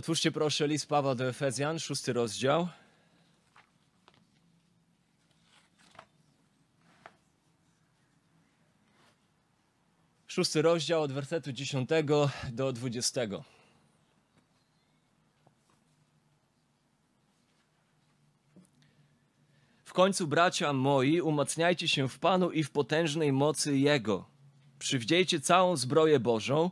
[0.00, 2.68] Otwórzcie proszę list Pawła do Efezjan, szósty rozdział.
[10.26, 11.88] Szósty rozdział od wersetu 10
[12.52, 13.20] do 20.
[19.84, 24.24] W końcu, bracia moi, umacniajcie się w Panu i w potężnej mocy Jego.
[24.78, 26.70] Przywdziejcie całą zbroję Bożą,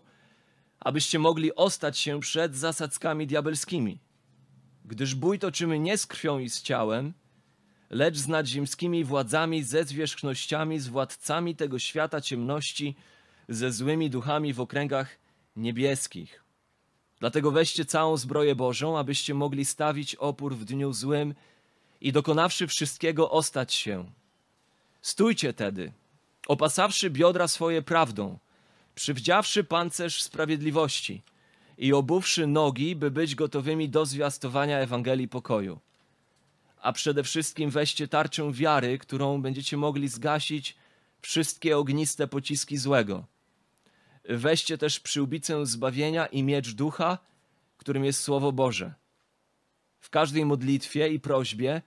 [0.80, 3.98] abyście mogli ostać się przed zasadzkami diabelskimi.
[4.84, 7.14] Gdyż bój toczymy nie z krwią i z ciałem,
[7.90, 12.96] lecz z nadziemskimi władzami, ze zwierzchnościami, z władcami tego świata ciemności,
[13.48, 15.18] ze złymi duchami w okręgach
[15.56, 16.44] niebieskich.
[17.20, 21.34] Dlatego weźcie całą zbroję Bożą, abyście mogli stawić opór w dniu złym
[22.00, 24.10] i dokonawszy wszystkiego ostać się.
[25.02, 25.92] Stójcie tedy,
[26.48, 28.38] opasawszy biodra swoje prawdą,
[28.98, 31.22] przywdziawszy pancerz sprawiedliwości
[31.78, 35.80] i obuwszy nogi, by być gotowymi do zwiastowania Ewangelii pokoju.
[36.82, 40.76] A przede wszystkim weźcie tarczę wiary, którą będziecie mogli zgasić
[41.22, 43.26] wszystkie ogniste pociski złego.
[44.28, 47.18] Weźcie też przyłbicę zbawienia i miecz ducha,
[47.76, 48.94] którym jest Słowo Boże.
[50.00, 51.82] W każdej modlitwie i prośbie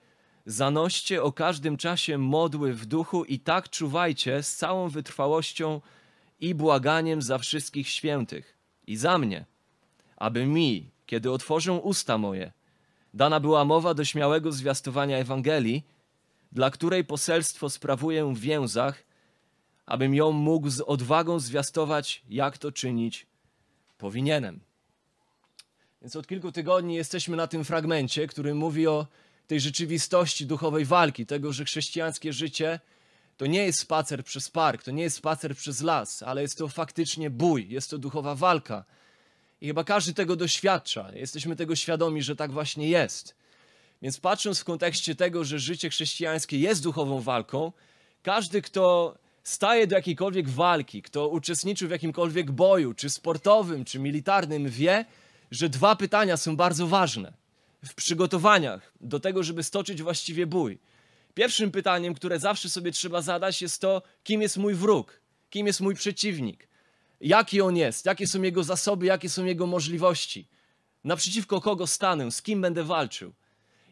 [0.46, 5.80] zanoście o każdym czasie modły w duchu i tak czuwajcie z całą wytrwałością
[6.42, 9.44] i błaganiem za wszystkich świętych i za mnie,
[10.16, 12.52] aby mi, kiedy otworzę usta moje,
[13.14, 15.82] dana była mowa do śmiałego zwiastowania Ewangelii,
[16.52, 19.04] dla której poselstwo sprawuję w więzach,
[19.86, 23.26] abym ją mógł z odwagą zwiastować, jak to czynić
[23.98, 24.60] powinienem.
[26.00, 29.06] Więc od kilku tygodni jesteśmy na tym fragmencie, który mówi o
[29.46, 32.80] tej rzeczywistości duchowej walki, tego, że chrześcijańskie życie
[33.36, 36.68] to nie jest spacer przez park, to nie jest spacer przez las, ale jest to
[36.68, 38.84] faktycznie bój, jest to duchowa walka.
[39.60, 41.10] I chyba każdy tego doświadcza.
[41.14, 43.34] Jesteśmy tego świadomi, że tak właśnie jest.
[44.02, 47.72] Więc patrząc w kontekście tego, że życie chrześcijańskie jest duchową walką,
[48.22, 54.68] każdy, kto staje do jakiejkolwiek walki, kto uczestniczył w jakimkolwiek boju, czy sportowym, czy militarnym,
[54.68, 55.04] wie,
[55.50, 57.32] że dwa pytania są bardzo ważne
[57.84, 60.78] w przygotowaniach do tego, żeby stoczyć właściwie bój.
[61.34, 65.20] Pierwszym pytaniem, które zawsze sobie trzeba zadać, jest to, kim jest mój wróg,
[65.50, 66.68] kim jest mój przeciwnik,
[67.20, 70.48] jaki on jest, jakie są jego zasoby, jakie są jego możliwości,
[71.04, 73.32] naprzeciwko kogo stanę, z kim będę walczył.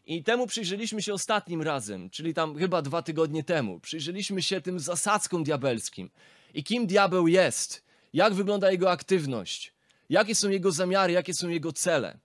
[0.06, 3.80] I temu przyjrzeliśmy się ostatnim razem, czyli tam chyba dwa tygodnie temu.
[3.80, 6.10] Przyjrzeliśmy się tym zasadzkom diabelskim.
[6.54, 9.72] I kim diabeł jest, jak wygląda jego aktywność,
[10.08, 12.18] jakie są jego zamiary, jakie są jego cele.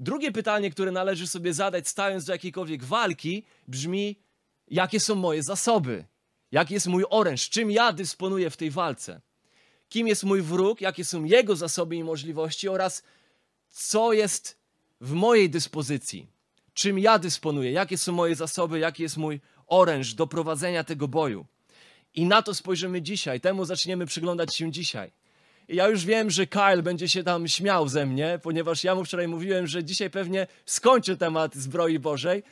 [0.00, 4.16] Drugie pytanie, które należy sobie zadać, stając do jakiejkolwiek walki, brzmi:
[4.68, 6.04] jakie są moje zasoby?
[6.52, 7.48] Jaki jest mój oręż?
[7.48, 9.20] Czym ja dysponuję w tej walce?
[9.88, 10.80] Kim jest mój wróg?
[10.80, 12.68] Jakie są jego zasoby i możliwości?
[12.68, 13.02] Oraz
[13.68, 14.58] co jest
[15.00, 16.26] w mojej dyspozycji?
[16.74, 17.72] Czym ja dysponuję?
[17.72, 18.78] Jakie są moje zasoby?
[18.78, 21.46] Jaki jest mój oręż do prowadzenia tego boju?
[22.14, 23.40] I na to spojrzymy dzisiaj.
[23.40, 25.10] Temu zaczniemy przyglądać się dzisiaj.
[25.70, 29.04] I ja już wiem, że Kyle będzie się tam śmiał ze mnie, ponieważ ja mu
[29.04, 32.42] wczoraj mówiłem, że dzisiaj pewnie skończę temat zbroi Bożej.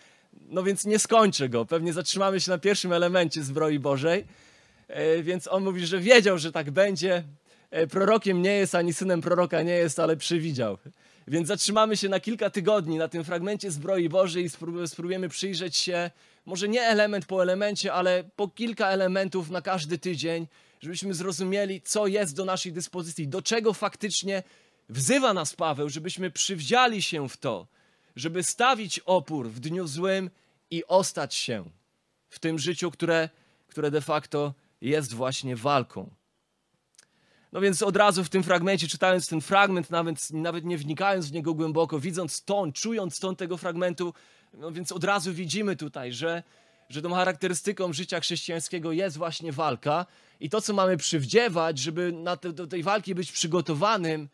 [0.49, 1.65] No więc nie skończę go.
[1.65, 4.25] Pewnie zatrzymamy się na pierwszym elemencie zbroi Bożej.
[4.89, 7.25] E, więc on mówi, że wiedział, że tak będzie.
[7.71, 10.79] E, prorokiem nie jest, ani synem proroka nie jest, ale przewidział.
[11.29, 14.49] Więc zatrzymamy się na kilka tygodni na tym fragmencie zbroi Bożej i
[14.87, 16.11] spróbujemy przyjrzeć się,
[16.47, 20.47] może nie element po elemencie, ale po kilka elementów na każdy tydzień,
[20.81, 24.43] żebyśmy zrozumieli, co jest do naszej dyspozycji, do czego faktycznie
[24.89, 27.67] wzywa nas Paweł, żebyśmy przywdziali się w to,
[28.17, 30.31] żeby stawić opór w dniu złym
[30.71, 31.65] i ostać się
[32.29, 33.29] w tym życiu, które,
[33.69, 36.11] które de facto jest właśnie walką.
[37.53, 41.33] No więc od razu w tym fragmencie, czytając ten fragment, nawet, nawet nie wnikając w
[41.33, 44.15] niego głęboko, widząc ton, czując ton tego fragmentu,
[44.55, 46.43] no więc od razu widzimy tutaj, że,
[46.89, 50.07] że tą charakterystyką życia chrześcijańskiego jest właśnie walka
[50.41, 54.29] i to, co mamy przywdziewać, żeby na te, do tej walki być przygotowanym,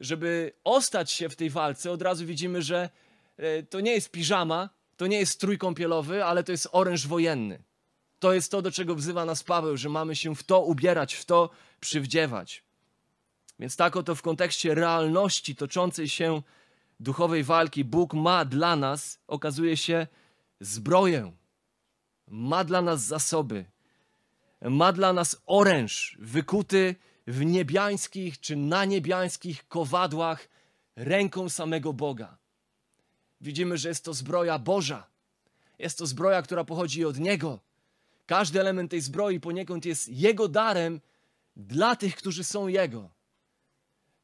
[0.00, 2.90] żeby ostać się w tej walce, od razu widzimy, że
[3.36, 7.62] e, to nie jest piżama, to nie jest strój kąpielowy, ale to jest oręż wojenny.
[8.18, 11.24] To jest to, do czego wzywa nas Paweł, że mamy się w to ubierać, w
[11.24, 11.50] to
[11.80, 12.64] przywdziewać.
[13.58, 16.42] Więc tak oto w kontekście realności toczącej się
[17.00, 20.06] duchowej walki Bóg ma dla nas, okazuje się,
[20.60, 21.32] zbroję.
[22.28, 23.64] Ma dla nas zasoby.
[24.64, 26.94] Ma dla nas oręż wykuty
[27.26, 30.48] w niebiańskich czy na niebiańskich kowadłach
[30.96, 32.36] ręką samego Boga.
[33.40, 35.06] Widzimy, że jest to zbroja Boża.
[35.78, 37.58] Jest to zbroja, która pochodzi od Niego.
[38.26, 41.00] Każdy element tej zbroi poniekąd jest Jego darem
[41.56, 43.10] dla tych, którzy są Jego.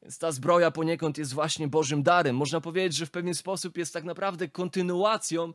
[0.01, 2.35] Więc ta zbroja poniekąd jest właśnie Bożym darem.
[2.35, 5.53] Można powiedzieć, że w pewien sposób jest tak naprawdę kontynuacją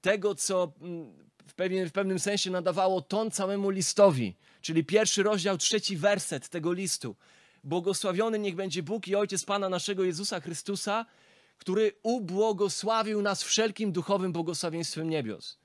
[0.00, 1.14] tego, co mm,
[1.46, 6.72] w, pewien, w pewnym sensie nadawało ton całemu listowi, czyli pierwszy rozdział, trzeci werset tego
[6.72, 7.16] listu.
[7.64, 11.06] Błogosławiony niech będzie Bóg i Ojciec Pana naszego Jezusa Chrystusa,
[11.58, 15.58] który ubłogosławił nas wszelkim duchowym błogosławieństwem niebios.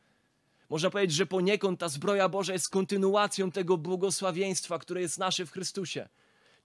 [0.69, 5.51] Można powiedzieć, że poniekąd ta zbroja Boża jest kontynuacją tego błogosławieństwa, które jest nasze w
[5.51, 6.09] Chrystusie.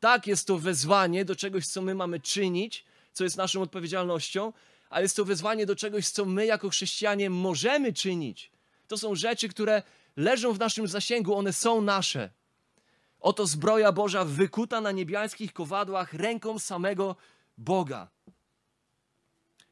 [0.00, 4.52] Tak, jest to wezwanie do czegoś, co my mamy czynić, co jest naszą odpowiedzialnością,
[4.90, 8.50] ale jest to wezwanie do czegoś, co my jako chrześcijanie możemy czynić.
[8.88, 9.82] To są rzeczy, które
[10.16, 12.31] leżą w naszym zasięgu, one są nasze.
[13.20, 17.16] Oto zbroja Boża wykuta na niebiańskich kowadłach ręką samego
[17.58, 18.08] Boga.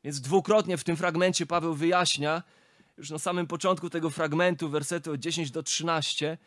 [0.05, 2.43] Więc dwukrotnie w tym fragmencie Paweł wyjaśnia,
[2.99, 6.39] już na samym początku tego fragmentu, wersety od 10 do 13,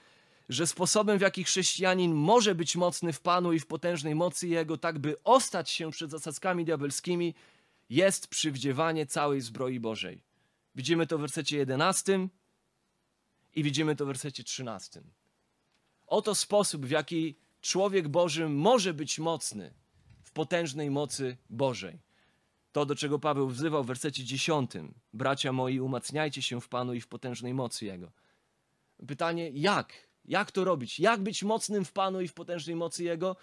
[0.50, 4.77] że sposobem, w jaki chrześcijanin może być mocny w Panu i w potężnej mocy Jego,
[4.77, 7.33] tak by ostać się przed zasadzkami diabelskimi,
[7.89, 10.21] jest przywdziewanie całej zbroi Bożej.
[10.75, 12.27] Widzimy to w wersecie 11
[13.56, 15.02] i widzimy to w wersecie 13.
[16.07, 19.74] Oto sposób, w jaki człowiek Boży może być mocny
[20.24, 22.00] w potężnej mocy Bożej.
[22.72, 24.72] To, do czego Paweł wzywał w wersecie 10.
[25.13, 28.12] Bracia moi, umacniajcie się w Panu i w potężnej mocy Jego.
[29.07, 29.94] Pytanie, jak?
[30.25, 31.00] Jak to robić?
[31.00, 33.36] Jak być mocnym w Panu i w potężnej mocy Jego?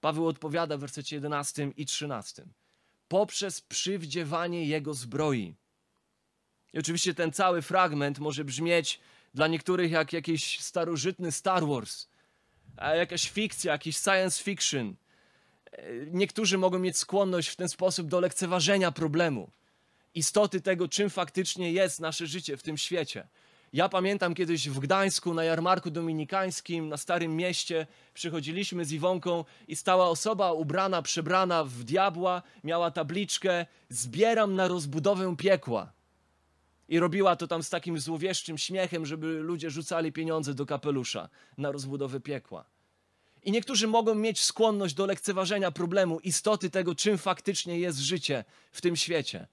[0.00, 2.46] Paweł odpowiada w wersecie 11 i 13.
[3.08, 5.54] Poprzez przywdziewanie Jego zbroi.
[6.72, 9.00] I oczywiście ten cały fragment może brzmieć
[9.34, 12.08] dla niektórych jak jakiś starożytny Star Wars,
[12.78, 14.96] jakaś fikcja, jakiś science fiction.
[16.06, 19.50] Niektórzy mogą mieć skłonność w ten sposób do lekceważenia problemu,
[20.14, 23.28] istoty tego, czym faktycznie jest nasze życie w tym świecie.
[23.72, 29.76] Ja pamiętam kiedyś w Gdańsku na jarmarku dominikańskim, na Starym Mieście, przychodziliśmy z Iwonką i
[29.76, 35.92] stała osoba ubrana, przebrana w diabła, miała tabliczkę zbieram na rozbudowę piekła.
[36.88, 41.28] I robiła to tam z takim złowieszczym śmiechem, żeby ludzie rzucali pieniądze do kapelusza
[41.58, 42.64] na rozbudowę piekła.
[43.42, 48.80] I niektórzy mogą mieć skłonność do lekceważenia problemu, istoty tego, czym faktycznie jest życie w
[48.80, 49.46] tym świecie.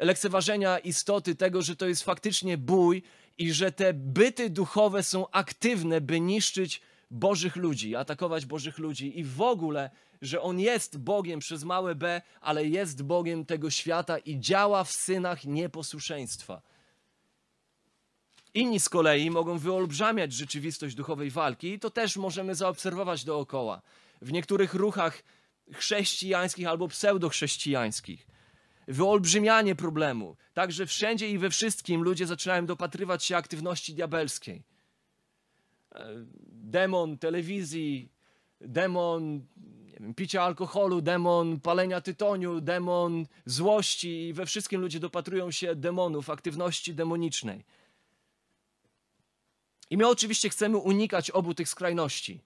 [0.00, 3.02] Lekceważenia istoty tego, że to jest faktycznie bój
[3.38, 6.80] i że te byty duchowe są aktywne, by niszczyć
[7.10, 9.90] Bożych ludzi, atakować Bożych ludzi i w ogóle,
[10.22, 14.92] że On jest Bogiem przez małe b, ale jest Bogiem tego świata i działa w
[14.92, 16.62] synach nieposłuszeństwa.
[18.54, 23.82] Inni z kolei mogą wyolbrzymiać rzeczywistość duchowej walki i to też możemy zaobserwować dookoła.
[24.22, 25.22] W niektórych ruchach
[25.72, 28.26] chrześcijańskich albo pseudochrześcijańskich.
[28.88, 30.36] Wyolbrzymianie problemu.
[30.54, 34.62] Także wszędzie i we wszystkim ludzie zaczynają dopatrywać się aktywności diabelskiej.
[35.94, 36.08] E,
[36.50, 38.12] demon telewizji,
[38.60, 39.46] demon
[40.00, 46.30] wiem, picia alkoholu, demon palenia tytoniu, demon złości i we wszystkim ludzie dopatrują się demonów,
[46.30, 47.64] aktywności demonicznej.
[49.90, 52.40] I my oczywiście chcemy unikać obu tych skrajności.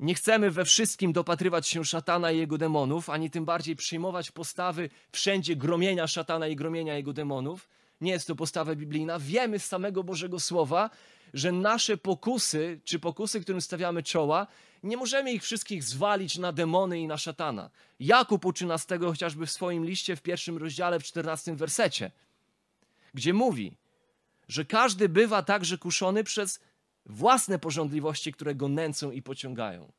[0.00, 4.90] Nie chcemy we wszystkim dopatrywać się szatana i jego demonów, ani tym bardziej przyjmować postawy
[5.12, 7.68] wszędzie gromienia szatana i gromienia jego demonów.
[8.00, 9.18] Nie jest to postawa biblijna.
[9.18, 10.90] Wiemy z samego Bożego Słowa,
[11.34, 14.46] że nasze pokusy, czy pokusy, którym stawiamy czoła,
[14.82, 17.70] nie możemy ich wszystkich zwalić na demony i na szatana.
[18.00, 22.10] Jakub uczy nas tego chociażby w swoim liście w pierwszym rozdziale, w czternastym wersecie,
[23.14, 23.72] gdzie mówi,
[24.48, 26.60] że każdy bywa także kuszony przez
[27.06, 29.92] własne porządliwości, które go nęcą i pociągają.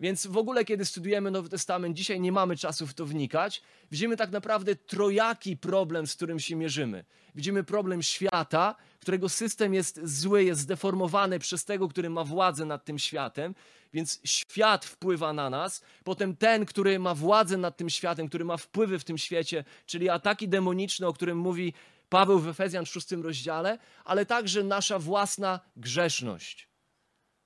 [0.00, 4.16] Więc w ogóle, kiedy studujemy Nowy Testament, dzisiaj nie mamy czasu w to wnikać, widzimy
[4.16, 7.04] tak naprawdę trojaki problem, z którym się mierzymy.
[7.34, 12.84] Widzimy problem świata, którego system jest zły, jest zdeformowany przez tego, który ma władzę nad
[12.84, 13.54] tym światem,
[13.92, 15.82] więc świat wpływa na nas.
[16.04, 20.08] Potem ten, który ma władzę nad tym światem, który ma wpływy w tym świecie, czyli
[20.08, 21.72] ataki demoniczne, o którym mówi
[22.08, 26.68] Paweł w Efezjan 6 rozdziale, ale także nasza własna grzeszność,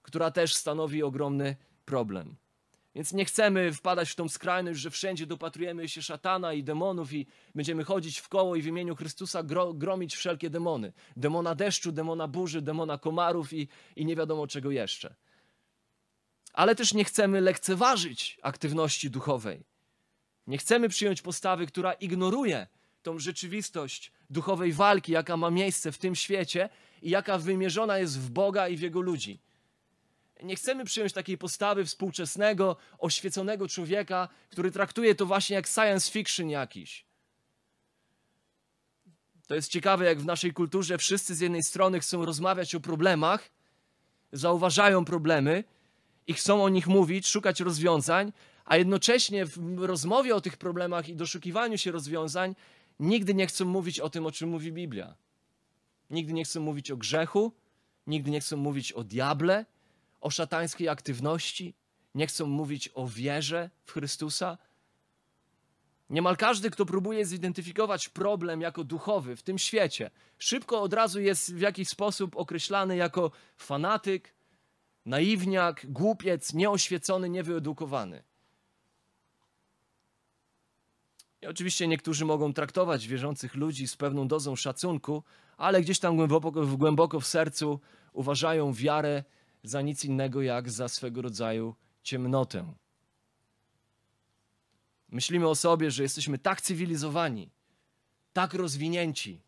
[0.02, 2.36] która też stanowi ogromny problem.
[2.94, 7.26] Więc nie chcemy wpadać w tą skrajność, że wszędzie dopatrujemy się szatana i demonów i
[7.54, 10.92] będziemy chodzić w koło i w imieniu Chrystusa gro, gromić wszelkie demony.
[11.16, 15.14] Demona deszczu, demona burzy, demona komarów i, i nie wiadomo czego jeszcze.
[16.52, 19.64] Ale też nie chcemy lekceważyć aktywności duchowej.
[20.46, 22.66] Nie chcemy przyjąć postawy, która ignoruje
[23.02, 26.68] tą rzeczywistość duchowej walki, jaka ma miejsce w tym świecie
[27.02, 29.40] i jaka wymierzona jest w Boga i w Jego ludzi.
[30.42, 36.50] Nie chcemy przyjąć takiej postawy współczesnego, oświeconego człowieka, który traktuje to właśnie jak science fiction
[36.50, 37.04] jakiś.
[39.46, 43.50] To jest ciekawe, jak w naszej kulturze wszyscy z jednej strony chcą rozmawiać o problemach,
[44.32, 45.64] zauważają problemy
[46.26, 48.32] i chcą o nich mówić, szukać rozwiązań,
[48.64, 52.54] a jednocześnie w rozmowie o tych problemach i doszukiwaniu się rozwiązań
[53.00, 55.14] nigdy nie chcą mówić o tym, o czym mówi Biblia.
[56.10, 57.52] Nigdy nie chcą mówić o grzechu,
[58.06, 59.64] nigdy nie chcą mówić o diable,
[60.24, 61.74] o szatańskiej aktywności,
[62.14, 64.58] nie chcą mówić o wierze w Chrystusa.
[66.10, 71.54] Niemal każdy, kto próbuje zidentyfikować problem jako duchowy w tym świecie, szybko od razu jest
[71.54, 74.34] w jakiś sposób określany jako fanatyk,
[75.06, 78.22] naiwniak, głupiec, nieoświecony, niewyedukowany.
[81.42, 85.22] I oczywiście niektórzy mogą traktować wierzących ludzi z pewną dozą szacunku,
[85.56, 87.80] ale gdzieś tam głęboko, głęboko w sercu
[88.12, 89.24] uważają wiarę
[89.64, 92.74] za nic innego jak za swego rodzaju ciemnotę.
[95.08, 97.50] Myślimy o sobie, że jesteśmy tak cywilizowani,
[98.32, 99.40] tak rozwinięci,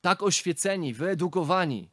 [0.00, 1.90] tak oświeceni, wyedukowani,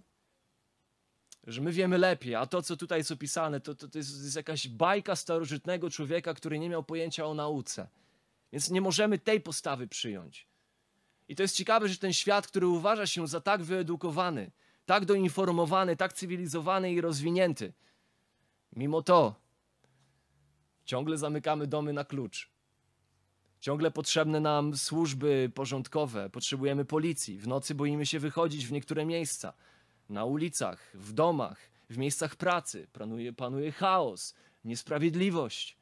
[1.48, 4.36] że my wiemy lepiej, a to, co tutaj jest opisane, to, to, to, jest, jest
[4.36, 7.88] jakaś bajka starożytnego człowieka, który nie miał pojęcia o nauce.
[8.52, 10.48] Więc nie możemy tej postawy przyjąć.
[11.28, 14.52] I to jest ciekawe, że ten świat, który uważa się za tak wyedukowany,
[14.86, 17.74] tak doinformowany, tak cywilizowany i rozwinięty,
[18.76, 19.36] mimo to
[20.86, 22.50] ciągle zamykamy domy na klucz.
[23.60, 27.38] Ciągle potrzebne nam służby porządkowe, potrzebujemy policji.
[27.40, 29.54] W nocy boimy się wychodzić w niektóre miejsca.
[30.10, 31.58] Na ulicach, w domach,
[31.90, 34.34] w miejscach pracy panuje, panuje chaos,
[34.66, 35.78] niesprawiedliwość.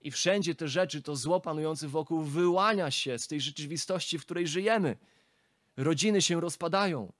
[0.00, 4.46] I wszędzie te rzeczy, to zło panujące wokół wyłania się z tej rzeczywistości, w której
[4.46, 4.96] żyjemy.
[5.76, 7.12] Rodziny się rozpadają,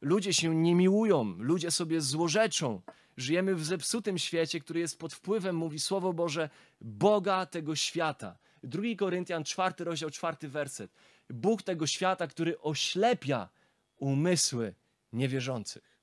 [0.00, 2.82] ludzie się nie miłują, ludzie sobie złorzeczą.
[3.16, 6.50] Żyjemy w zepsutym świecie, który jest pod wpływem, mówi Słowo Boże,
[6.80, 8.38] Boga tego świata.
[8.62, 10.92] 2 Koryntian, 4 rozdział, 4 werset.
[11.30, 13.48] Bóg tego świata, który oślepia
[13.96, 14.74] umysły
[15.12, 15.96] niewierzących.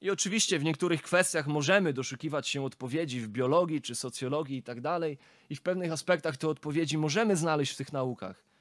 [0.00, 4.80] I oczywiście w niektórych kwestiach możemy doszukiwać się odpowiedzi w biologii czy socjologii i tak
[4.80, 5.18] dalej,
[5.50, 8.51] i w pewnych aspektach te odpowiedzi możemy znaleźć w tych naukach.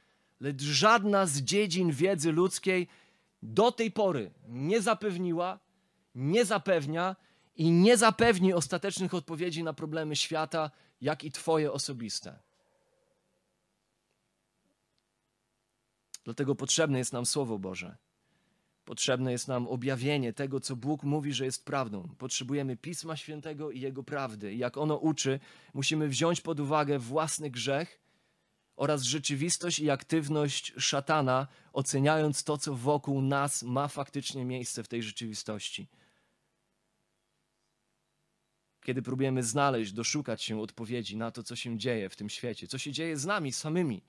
[0.41, 2.87] Lecz żadna z dziedzin wiedzy ludzkiej
[3.43, 5.59] do tej pory nie zapewniła,
[6.15, 7.15] nie zapewnia
[7.55, 10.71] i nie zapewni ostatecznych odpowiedzi na problemy świata,
[11.01, 12.39] jak i Twoje osobiste.
[16.23, 17.97] Dlatego potrzebne jest nam Słowo Boże.
[18.85, 22.09] Potrzebne jest nam objawienie tego, co Bóg mówi, że jest prawdą.
[22.17, 24.55] Potrzebujemy Pisma Świętego i Jego prawdy.
[24.55, 25.39] Jak ono uczy,
[25.73, 28.00] musimy wziąć pod uwagę własny grzech
[28.75, 35.03] oraz rzeczywistość i aktywność szatana, oceniając to, co wokół nas ma faktycznie miejsce w tej
[35.03, 35.87] rzeczywistości.
[38.83, 42.77] Kiedy próbujemy znaleźć, doszukać się odpowiedzi na to, co się dzieje w tym świecie, co
[42.77, 44.03] się dzieje z nami samymi,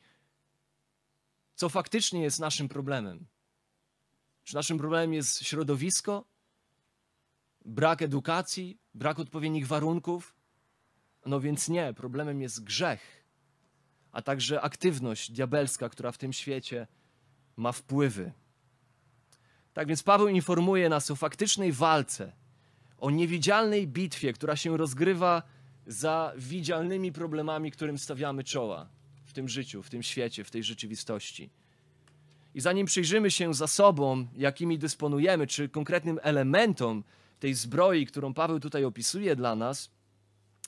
[1.55, 3.27] co faktycznie jest naszym problemem
[4.45, 6.25] czy naszym problemem jest środowisko,
[7.65, 10.35] brak edukacji, brak odpowiednich warunków?
[11.27, 13.22] No więc nie, problemem jest grzech,
[14.13, 16.87] a także aktywność diabelska, która w tym świecie
[17.57, 18.33] ma wpływy.
[19.75, 22.33] Tak więc Paweł informuje nas o faktycznej walce,
[22.99, 25.43] o niewidzialnej bitwie, która się rozgrywa
[25.87, 28.89] za widzialnymi problemami, którym stawiamy czoła
[29.25, 31.51] w tym życiu, w tym świecie, w tej rzeczywistości.
[32.55, 37.05] I zanim przyjrzymy się zasobom, jakimi dysponujemy, czy konkretnym elementom
[37.41, 39.91] tej zbroi, którą Paweł tutaj opisuje dla nas,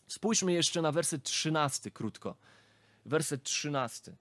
[0.07, 2.37] spójrzmy jeszcze na werset 13 krótko.
[3.07, 4.17] Werset 13.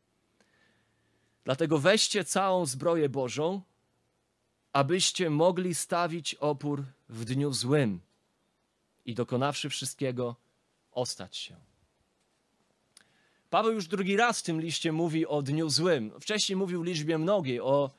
[1.44, 3.62] Dlatego weźcie całą zbroję Bożą,
[4.74, 8.00] abyście mogli stawić opór w dniu złym
[9.06, 10.36] i dokonawszy wszystkiego,
[10.92, 11.56] ostać się.
[13.50, 16.12] Paweł już drugi raz w tym liście mówi o dniu złym.
[16.22, 17.92] Wcześniej mówił w liczbie mnogiej o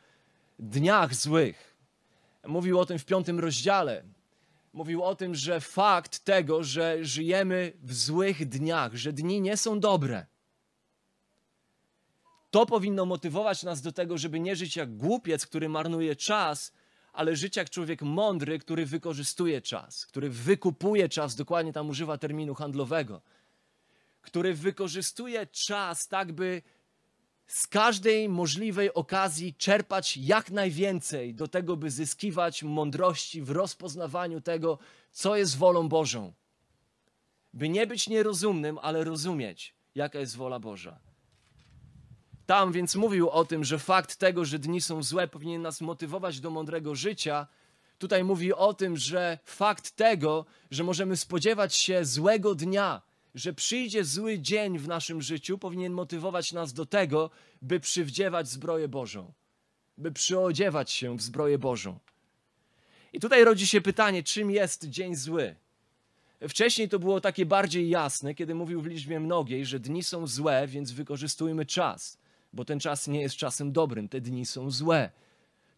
[0.59, 1.77] dniach złych.
[2.47, 4.05] Mówił o tym w piątym rozdziale.
[4.73, 9.81] Mówił o tym, że fakt tego, że żyjemy w złych dniach, że dni nie są
[9.81, 10.27] dobre,
[12.55, 16.73] to powinno motywować nas do tego, żeby nie żyć jak głupiec, który marnuje czas,
[17.13, 22.55] ale żyć jak człowiek mądry, który wykorzystuje czas, który wykupuje czas, dokładnie tam używa terminu
[22.55, 23.21] handlowego
[24.25, 26.63] który wykorzystuje czas tak, by
[27.47, 34.79] z każdej możliwej okazji czerpać jak najwięcej do tego, by zyskiwać mądrości w rozpoznawaniu tego,
[35.13, 36.33] co jest wolą Bożą.
[37.53, 41.04] By nie być nierozumnym, ale rozumieć, jaka jest wola Boża.
[42.47, 46.41] Tam więc mówił o tym, że fakt tego, że dni są złe, powinien nas motywować
[46.41, 47.47] do mądrego życia.
[47.99, 53.03] Tutaj mówi o tym, że fakt tego, że możemy spodziewać się złego dnia,
[53.35, 57.31] że przyjdzie zły dzień w naszym życiu, powinien motywować nas do tego,
[57.63, 59.33] by przywdziewać zbroję Bożą,
[59.99, 61.99] by przyodziewać się w zbroję Bożą.
[63.13, 65.57] I tutaj rodzi się pytanie, czym jest dzień zły?
[66.49, 70.67] Wcześniej to było takie bardziej jasne, kiedy mówił w liczbie mnogiej, że dni są złe,
[70.67, 72.19] więc wykorzystujmy czas,
[72.55, 75.11] bo ten czas nie jest czasem dobrym, te dni są złe.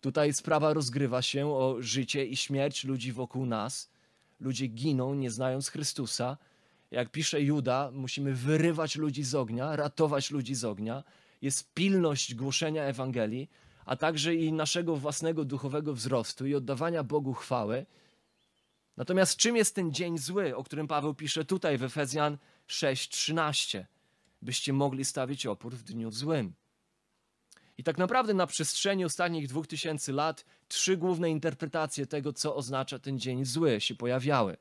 [0.00, 3.90] Tutaj sprawa rozgrywa się o życie i śmierć ludzi wokół nas.
[4.40, 6.36] Ludzie giną, nie znając Chrystusa.
[6.90, 11.04] Jak pisze Juda, musimy wyrywać ludzi z ognia, ratować ludzi z ognia.
[11.42, 13.50] Jest pilność głoszenia Ewangelii,
[13.84, 17.86] a także i naszego własnego duchowego wzrostu i oddawania Bogu chwały.
[18.96, 23.84] Natomiast czym jest ten dzień zły, o którym Paweł pisze tutaj w Efezjan 6:13?
[24.42, 26.54] Byście mogli stawić opór w dniu złym.
[27.78, 32.98] I tak naprawdę na przestrzeni ostatnich dwóch tysięcy lat trzy główne interpretacje tego, co oznacza
[32.98, 34.56] ten dzień zły, się pojawiały.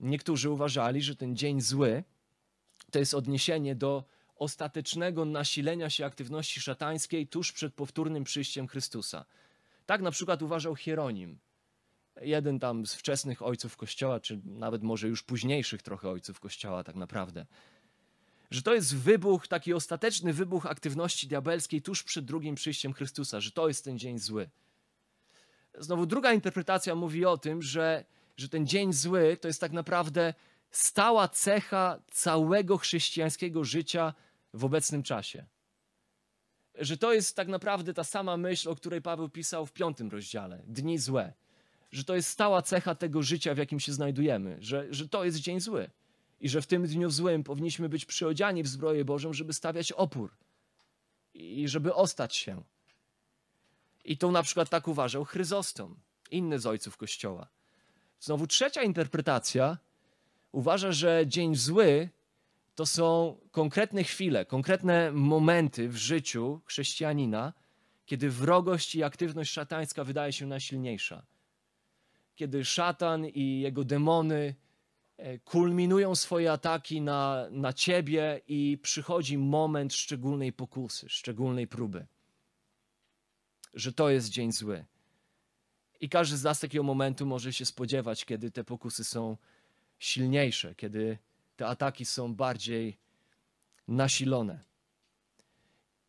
[0.00, 2.04] Niektórzy uważali, że ten dzień zły
[2.90, 4.04] to jest odniesienie do
[4.36, 9.24] ostatecznego nasilenia się aktywności szatańskiej tuż przed powtórnym przyjściem Chrystusa.
[9.86, 11.38] Tak na przykład uważał Hieronim,
[12.20, 16.96] jeden tam z wczesnych ojców Kościoła, czy nawet może już późniejszych trochę ojców Kościoła tak
[16.96, 17.46] naprawdę.
[18.50, 23.50] Że to jest wybuch, taki ostateczny wybuch aktywności diabelskiej tuż przed drugim przyjściem Chrystusa, że
[23.50, 24.48] to jest ten dzień zły.
[25.78, 28.04] Znowu druga interpretacja mówi o tym, że,
[28.36, 30.34] że ten dzień zły to jest tak naprawdę
[30.70, 34.14] stała cecha całego chrześcijańskiego życia
[34.54, 35.46] w obecnym czasie.
[36.74, 40.62] Że to jest tak naprawdę ta sama myśl, o której Paweł pisał w piątym rozdziale
[40.66, 41.32] dni złe.
[41.92, 45.38] Że to jest stała cecha tego życia, w jakim się znajdujemy, że, że to jest
[45.38, 45.90] dzień zły
[46.40, 50.36] i że w tym dniu złym powinniśmy być przyodziani w zbroję Bożą, żeby stawiać opór
[51.34, 52.62] i żeby ostać się.
[54.04, 55.96] I to na przykład tak uważał Chryzostom,
[56.30, 57.48] inny z ojców Kościoła.
[58.20, 59.78] Znowu trzecia interpretacja
[60.52, 62.08] uważa, że dzień zły
[62.74, 67.52] to są konkretne chwile, konkretne momenty w życiu chrześcijanina,
[68.06, 71.26] kiedy wrogość i aktywność szatańska wydaje się najsilniejsza.
[72.34, 74.54] Kiedy szatan i jego demony
[75.44, 82.06] kulminują swoje ataki na, na ciebie i przychodzi moment szczególnej pokusy, szczególnej próby.
[83.74, 84.84] Że to jest dzień zły.
[86.00, 89.36] I każdy z nas takiego momentu może się spodziewać, kiedy te pokusy są
[89.98, 91.18] silniejsze, kiedy
[91.56, 92.96] te ataki są bardziej
[93.88, 94.64] nasilone.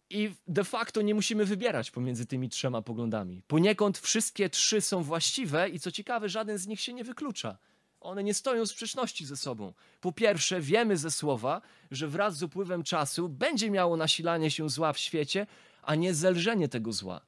[0.10, 3.42] I de facto nie musimy wybierać pomiędzy tymi trzema poglądami.
[3.48, 7.58] Poniekąd wszystkie trzy są właściwe i co ciekawe, żaden z nich się nie wyklucza.
[8.00, 9.74] One nie stoją w sprzeczności ze sobą.
[10.02, 14.94] Po pierwsze, wiemy ze słowa, że wraz z upływem czasu będzie miało nasilanie się zła
[14.94, 15.48] w świecie,
[15.82, 17.22] a nie zelżenie tego zła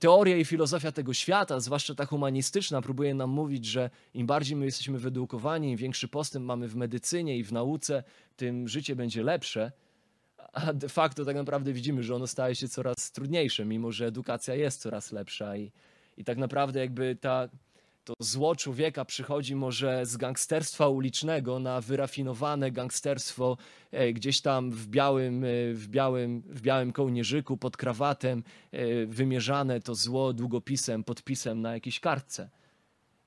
[0.00, 4.64] teoria i filozofia tego świata, zwłaszcza ta humanistyczna, próbuje nam mówić, że im bardziej my
[4.64, 8.02] jesteśmy wyedukowani, im większy postęp mamy w medycynie i w nauce,
[8.36, 9.72] tym życie będzie lepsze.
[10.52, 14.54] A de facto tak naprawdę widzimy, że ono staje się coraz trudniejsze, mimo że edukacja
[14.54, 15.72] jest coraz lepsza i,
[16.16, 17.48] i tak naprawdę jakby ta
[18.04, 23.56] to zło człowieka przychodzi może z gangsterstwa ulicznego na wyrafinowane gangsterstwo
[23.90, 29.80] e, gdzieś tam w białym, e, w, białym, w białym kołnierzyku pod krawatem, e, wymierzane
[29.80, 32.50] to zło długopisem, podpisem na jakiejś kartce.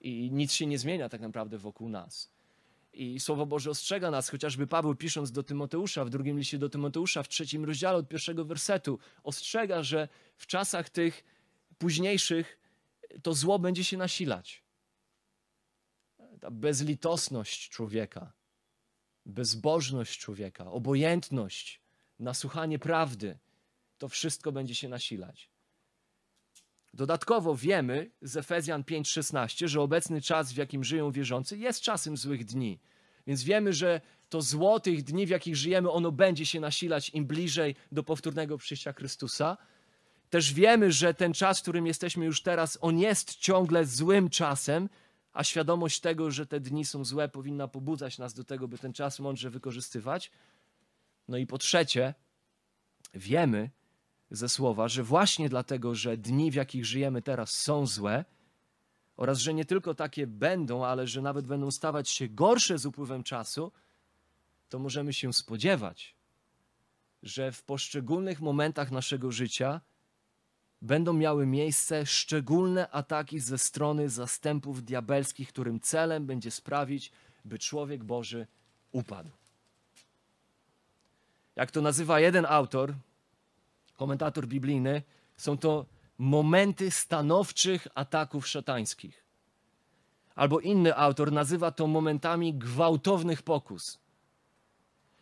[0.01, 2.29] I nic się nie zmienia tak naprawdę wokół nas.
[2.93, 7.23] I Słowo Boże ostrzega nas, chociażby Paweł pisząc do Tymoteusza, w drugim liście do Tymoteusza,
[7.23, 11.23] w trzecim rozdziale od pierwszego wersetu, ostrzega, że w czasach tych
[11.77, 12.59] późniejszych
[13.23, 14.64] to zło będzie się nasilać
[16.45, 18.33] ta bezlitosność człowieka,
[19.25, 21.81] bezbożność człowieka, obojętność,
[22.19, 23.37] nasłuchanie prawdy,
[23.97, 25.49] to wszystko będzie się nasilać.
[26.93, 32.45] Dodatkowo wiemy z Efezjan 5:16, że obecny czas, w jakim żyją wierzący, jest czasem złych
[32.45, 32.79] dni.
[33.27, 37.25] Więc wiemy, że to zło tych dni, w jakich żyjemy, ono będzie się nasilać im
[37.25, 39.57] bliżej do powtórnego przyjścia Chrystusa.
[40.29, 44.89] Też wiemy, że ten czas, w którym jesteśmy już teraz, on jest ciągle złym czasem,
[45.35, 48.93] a świadomość tego, że te dni są złe, powinna pobudzać nas do tego, by ten
[48.93, 50.31] czas mądrze wykorzystywać.
[51.27, 52.13] No i po trzecie,
[53.13, 53.69] wiemy
[54.31, 58.25] ze słowa, że właśnie dlatego, że dni, w jakich żyjemy teraz, są złe,
[59.17, 63.23] oraz że nie tylko takie będą, ale że nawet będą stawać się gorsze z upływem
[63.23, 63.71] czasu,
[64.69, 66.15] to możemy się spodziewać,
[67.23, 69.81] że w poszczególnych momentach naszego życia
[70.81, 77.11] będą miały miejsce szczególne ataki ze strony zastępów diabelskich, którym celem będzie sprawić,
[77.45, 78.47] by człowiek Boży
[78.91, 79.29] upadł.
[81.55, 82.93] Jak to nazywa jeden autor,
[83.97, 85.01] komentator biblijny,
[85.37, 85.85] są to
[86.17, 89.23] momenty stanowczych ataków szatańskich.
[90.35, 93.99] Albo inny autor nazywa to momentami gwałtownych pokus.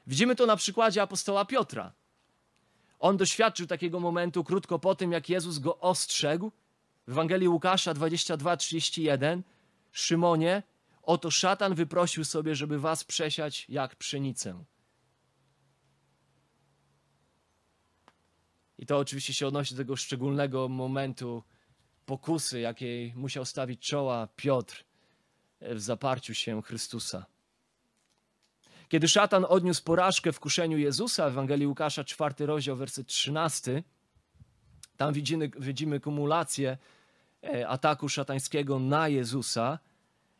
[0.07, 1.91] Widzimy to na przykładzie apostoła Piotra
[3.03, 6.51] on doświadczył takiego momentu krótko po tym, jak Jezus go ostrzegł
[7.07, 9.41] W Ewangelii Łukasza 22:31
[9.91, 10.63] Szymonie,
[11.01, 14.63] oto szatan wyprosił sobie, żeby was przesiać jak pszenicę.
[18.77, 21.43] I to oczywiście się odnosi do tego szczególnego momentu
[22.05, 24.83] pokusy, jakiej musiał stawić czoła Piotr
[25.61, 27.32] w zaparciu się Chrystusa.
[28.93, 33.83] Kiedy szatan odniósł porażkę w kuszeniu Jezusa, Ewangelii Łukasza, 4 rozdział, werset 13,
[34.97, 36.77] tam widzimy, widzimy kumulację
[37.43, 39.79] e, ataku szatańskiego na Jezusa.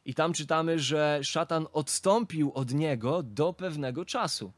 [0.06, 4.52] I tam czytamy, że szatan odstąpił od niego do pewnego czasu.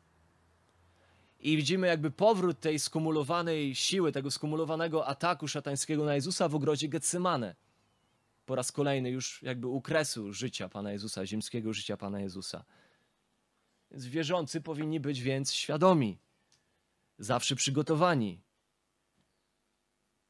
[1.40, 6.88] I widzimy jakby powrót tej skumulowanej siły, tego skumulowanego ataku szatańskiego na Jezusa w ogrodzie
[6.88, 7.56] Getsemane.
[8.46, 12.64] Po raz kolejny już jakby u kresu życia Pana Jezusa, ziemskiego życia Pana Jezusa.
[13.96, 16.18] Więc wierzący powinni być więc świadomi,
[17.20, 18.42] zawsze przygotowani.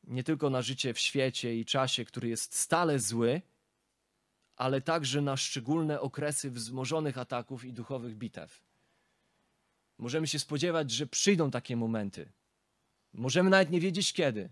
[0.03, 3.41] Nie tylko na życie w świecie i czasie, który jest stale zły,
[4.55, 8.61] ale także na szczególne okresy wzmożonych ataków i duchowych bitew.
[9.97, 12.31] Możemy się spodziewać, że przyjdą takie momenty.
[13.13, 14.49] Możemy nawet nie wiedzieć kiedy.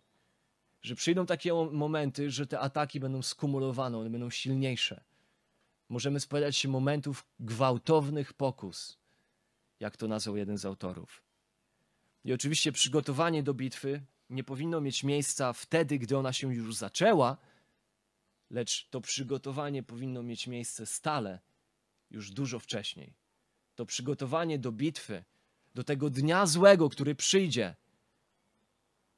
[0.82, 5.04] Że przyjdą takie momenty, że te ataki będą skumulowane, one będą silniejsze.
[5.90, 9.03] Możemy spodziewać się momentów gwałtownych pokus,
[9.84, 11.24] jak to nazwał jeden z autorów.
[12.24, 17.38] I oczywiście przygotowanie do bitwy nie powinno mieć miejsca wtedy, gdy ona się już zaczęła,
[18.50, 21.40] lecz to przygotowanie powinno mieć miejsce stale,
[22.12, 23.14] już dużo wcześniej.
[23.76, 25.24] To przygotowanie do bitwy,
[25.76, 27.76] do tego dnia złego, który przyjdzie,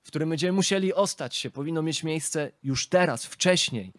[0.04, 3.94] w którym będziemy musieli ostać się, powinno mieć miejsce już teraz, wcześniej.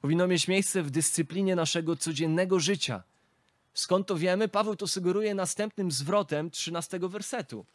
[0.00, 3.02] Powinno mieć miejsce w dyscyplinie naszego codziennego życia.
[3.74, 4.48] Skąd to wiemy?
[4.48, 7.66] Paweł to sugeruje następnym zwrotem 13 wersetu,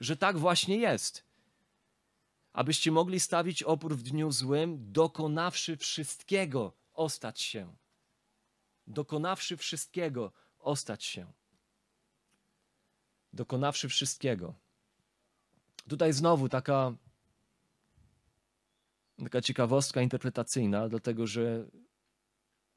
[0.00, 1.24] że tak właśnie jest
[2.54, 7.74] abyście mogli stawić opór w dniu złym, dokonawszy wszystkiego, ostać się.
[8.86, 11.32] Dokonawszy wszystkiego, ostać się.
[13.32, 14.54] Dokonawszy wszystkiego.
[15.88, 16.94] Tutaj znowu taka,
[19.18, 21.66] taka ciekawostka interpretacyjna, dlatego że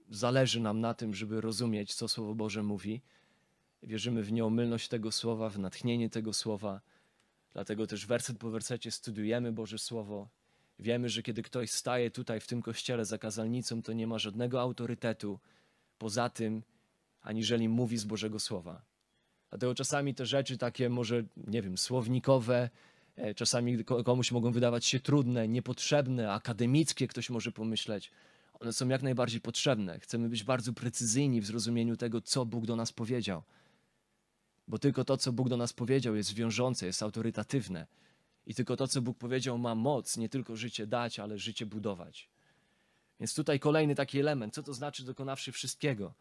[0.09, 3.01] zależy nam na tym, żeby rozumieć, co Słowo Boże mówi.
[3.83, 6.81] Wierzymy w nieomylność tego słowa, w natchnienie tego słowa
[7.57, 10.27] Dlatego też werset po wersecie studujemy Boże Słowo.
[10.79, 14.61] Wiemy, że kiedy ktoś staje tutaj w tym kościele za kazalnicą, to nie ma żadnego
[14.61, 15.39] autorytetu
[15.97, 16.63] poza tym,
[17.21, 18.81] aniżeli mówi z Bożego Słowa.
[19.49, 22.69] Dlatego czasami te rzeczy takie może, nie wiem, słownikowe,
[23.15, 28.11] e, czasami komuś mogą wydawać się trudne, niepotrzebne, akademickie, ktoś może pomyśleć.
[28.59, 29.99] One są jak najbardziej potrzebne.
[29.99, 33.43] Chcemy być bardzo precyzyjni w zrozumieniu tego, co Bóg do nas powiedział
[34.67, 37.87] bo tylko to, co Bóg do nas powiedział, jest wiążące, jest autorytatywne.
[38.45, 42.29] I tylko to, co Bóg powiedział, ma moc nie tylko życie dać, ale życie budować.
[43.19, 44.53] Więc tutaj kolejny taki element.
[44.53, 46.13] Co to znaczy dokonawszy wszystkiego?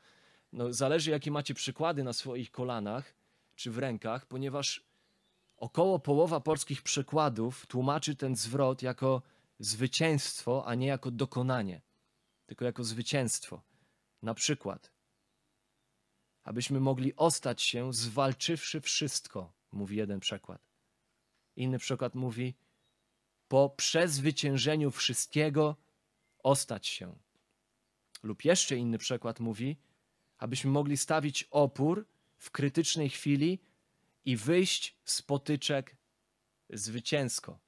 [0.53, 3.14] No, zależy, jakie macie przykłady na swoich kolanach
[3.55, 4.85] czy w rękach, ponieważ
[5.57, 9.22] około połowa polskich przykładów tłumaczy ten zwrot jako
[9.59, 11.81] zwycięstwo, a nie jako dokonanie,
[12.46, 13.62] tylko jako zwycięstwo.
[14.22, 14.92] Na przykład,
[16.44, 20.62] abyśmy mogli ostać się, zwalczywszy wszystko, mówi jeden przykład.
[21.56, 22.54] Inny przykład mówi,
[23.48, 25.76] po przezwyciężeniu wszystkiego
[26.42, 27.18] ostać się.
[28.22, 29.76] Lub jeszcze inny przykład mówi,
[30.38, 32.06] abyśmy mogli stawić opór
[32.38, 33.59] w krytycznej chwili
[34.24, 35.96] i wyjść z potyczek
[36.70, 37.59] zwycięsko.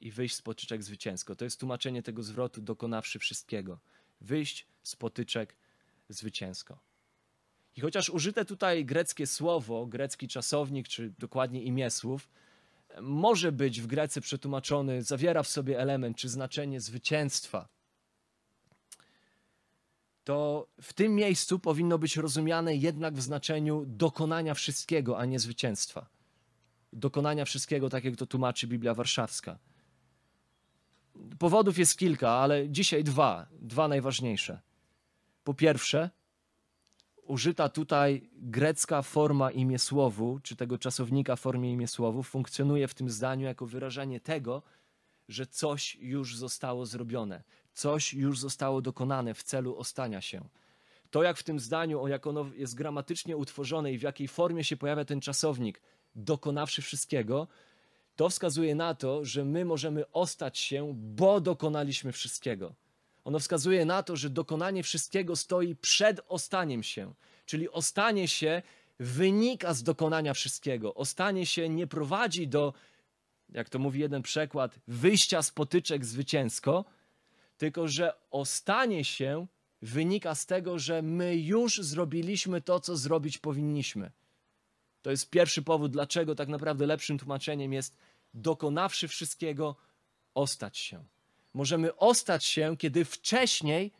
[0.00, 1.36] I wyjść z potyczek zwycięsko.
[1.36, 3.80] To jest tłumaczenie tego zwrotu, dokonawszy wszystkiego.
[4.24, 5.56] Wyjść z potyczek
[6.08, 6.78] zwycięsko.
[7.76, 12.28] I chociaż użyte tutaj greckie słowo, grecki czasownik, czy dokładnie imię słów,
[13.00, 17.68] może być w Grece przetłumaczony, zawiera w sobie element czy znaczenie zwycięstwa,
[20.24, 26.06] to w tym miejscu powinno być rozumiane jednak w znaczeniu dokonania wszystkiego, a nie zwycięstwa.
[26.92, 29.58] Dokonania wszystkiego, tak jak to tłumaczy Biblia Warszawska.
[31.38, 34.60] Powodów jest kilka, ale dzisiaj dwa, dwa najważniejsze.
[35.44, 36.10] Po pierwsze,
[37.22, 42.94] użyta tutaj grecka forma imię słowu, czy tego czasownika w formie imię słowu, funkcjonuje w
[42.94, 44.62] tym zdaniu jako wyrażenie tego,
[45.28, 50.48] że coś już zostało zrobione, coś już zostało dokonane w celu ostania się.
[51.10, 54.76] To, jak w tym zdaniu, jak ono jest gramatycznie utworzone i w jakiej formie się
[54.76, 55.80] pojawia ten czasownik,
[56.14, 57.48] dokonawszy wszystkiego,
[58.16, 62.74] to wskazuje na to, że my możemy ostać się, bo dokonaliśmy wszystkiego.
[63.24, 67.14] Ono wskazuje na to, że dokonanie wszystkiego stoi przed ostaniem się,
[67.46, 68.62] czyli ostanie się
[69.00, 70.94] wynika z dokonania wszystkiego.
[70.94, 72.72] Ostanie się nie prowadzi do,
[73.48, 76.84] jak to mówi jeden przekład, wyjścia z potyczek zwycięsko,
[77.56, 79.46] tylko że ostanie się
[79.82, 84.10] wynika z tego, że my już zrobiliśmy to, co zrobić powinniśmy.
[85.04, 87.96] To jest pierwszy powód, dlaczego tak naprawdę lepszym tłumaczeniem jest
[88.34, 89.76] dokonawszy wszystkiego,
[90.34, 91.04] ostać się.
[91.54, 93.92] Możemy ostać się, kiedy wcześniej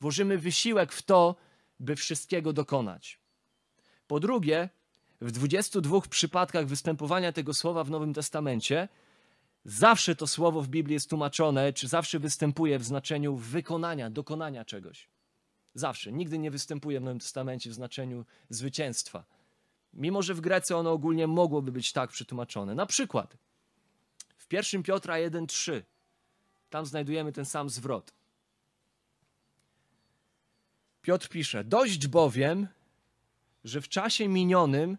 [0.00, 1.36] włożymy wysiłek w to,
[1.80, 3.18] by wszystkiego dokonać.
[4.06, 4.68] Po drugie,
[5.20, 8.88] w 22 przypadkach występowania tego słowa w Nowym Testamencie,
[9.64, 15.08] zawsze to słowo w Biblii jest tłumaczone, czy zawsze występuje w znaczeniu wykonania, dokonania czegoś.
[15.74, 16.12] Zawsze.
[16.12, 19.24] Nigdy nie występuje w Nowym Testamencie w znaczeniu zwycięstwa.
[19.94, 22.74] Mimo, że w Grece ono ogólnie mogłoby być tak przetłumaczone.
[22.74, 23.36] Na przykład
[24.36, 25.82] w 1 Piotra 1,3
[26.70, 28.14] tam znajdujemy ten sam zwrot.
[31.02, 32.68] Piotr pisze: Dość bowiem,
[33.64, 34.98] że w czasie minionym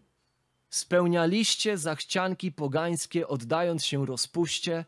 [0.70, 4.84] spełnialiście zachcianki pogańskie, oddając się rozpuście,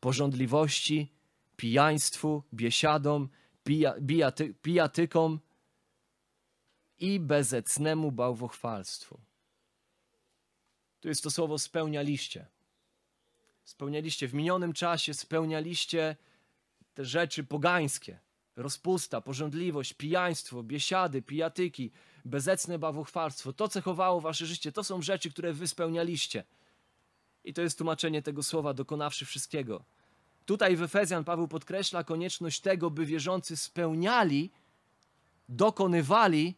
[0.00, 1.12] porządliwości,
[1.56, 3.28] pijaństwu, biesiadom,
[3.64, 5.40] pija, bijaty, pijatykom
[6.98, 9.20] i bezecnemu bałwochwalstwu.
[11.04, 12.46] Tu jest to słowo spełnialiście.
[13.64, 16.16] Spełnialiście w minionym czasie, spełnialiście
[16.94, 18.18] te rzeczy pogańskie.
[18.56, 21.90] Rozpusta, porządliwość, pijaństwo, biesiady, pijatyki,
[22.24, 23.52] bezecne bawuchwalstwo.
[23.52, 24.72] To cechowało wasze życie.
[24.72, 26.44] To są rzeczy, które wy spełnialiście.
[27.44, 29.84] I to jest tłumaczenie tego słowa, dokonawszy wszystkiego.
[30.46, 34.50] Tutaj w Efezjan Paweł podkreśla konieczność tego, by wierzący spełniali,
[35.48, 36.54] dokonywali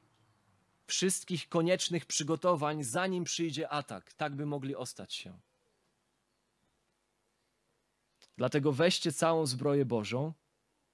[0.86, 5.38] wszystkich koniecznych przygotowań, zanim przyjdzie atak, tak by mogli ostać się.
[8.36, 10.32] Dlatego weźcie całą zbroję Bożą,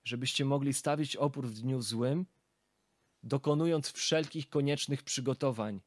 [0.05, 2.27] żebyście mogli stawić opór w dniu złym,
[3.23, 5.81] dokonując wszelkich koniecznych przygotowań,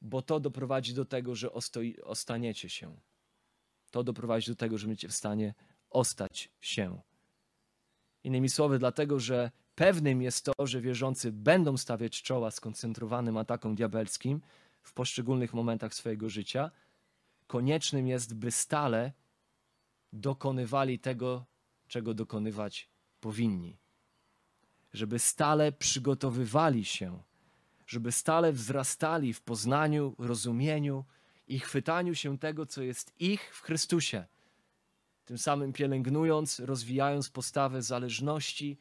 [0.00, 2.96] bo to doprowadzi do tego, że ostoi, ostaniecie się.
[3.90, 5.54] To doprowadzi do tego, że będziecie w stanie
[5.90, 7.00] ostać się.
[8.24, 9.50] Innymi słowy, dlatego, że
[9.82, 14.40] pewnym jest to, że wierzący będą stawiać czoła skoncentrowanym atakom diabelskim
[14.82, 16.70] w poszczególnych momentach swojego życia,
[17.46, 19.12] koniecznym jest, by stale
[20.12, 21.44] dokonywali tego,
[21.88, 22.88] czego dokonywać
[23.20, 23.76] powinni.
[24.92, 27.22] Żeby stale przygotowywali się,
[27.86, 31.04] żeby stale wzrastali w poznaniu, rozumieniu
[31.48, 34.24] i chwytaniu się tego, co jest ich w Chrystusie.
[35.24, 38.78] Tym samym pielęgnując, rozwijając postawę zależności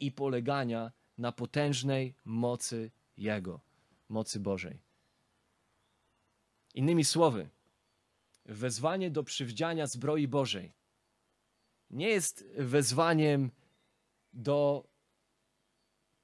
[0.00, 3.60] i polegania na potężnej mocy Jego,
[4.08, 4.78] mocy Bożej.
[6.74, 7.48] Innymi słowy,
[8.46, 10.72] wezwanie do przywdziania zbroi Bożej
[11.90, 13.50] nie jest wezwaniem
[14.32, 14.88] do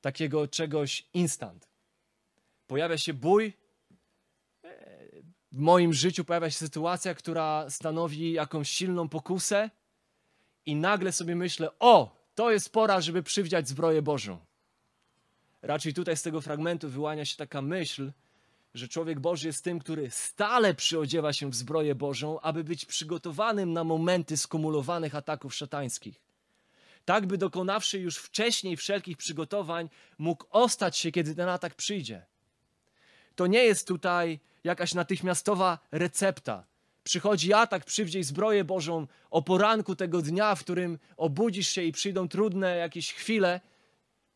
[0.01, 1.69] takiego czegoś instant.
[2.67, 3.53] Pojawia się bój,
[5.53, 9.71] w moim życiu pojawia się sytuacja, która stanowi jakąś silną pokusę,
[10.67, 14.39] i nagle sobie myślę: O, to jest pora, żeby przywdziać zbroję Bożą.
[15.63, 18.13] Raczej tutaj z tego fragmentu wyłania się taka myśl,
[18.75, 23.73] że człowiek Boży jest tym, który stale przyodziewa się w zbroję Bożą, aby być przygotowanym
[23.73, 26.21] na momenty skumulowanych ataków szatańskich.
[27.05, 32.27] Tak, by dokonawszy już wcześniej wszelkich przygotowań, mógł ostać się, kiedy ten atak przyjdzie.
[33.35, 36.70] To nie jest tutaj jakaś natychmiastowa recepta.
[37.05, 42.29] Przychodzi atak, przywdziej zbroję Bożą o poranku tego dnia, w którym obudzisz się i przyjdą
[42.29, 43.61] trudne jakieś chwile.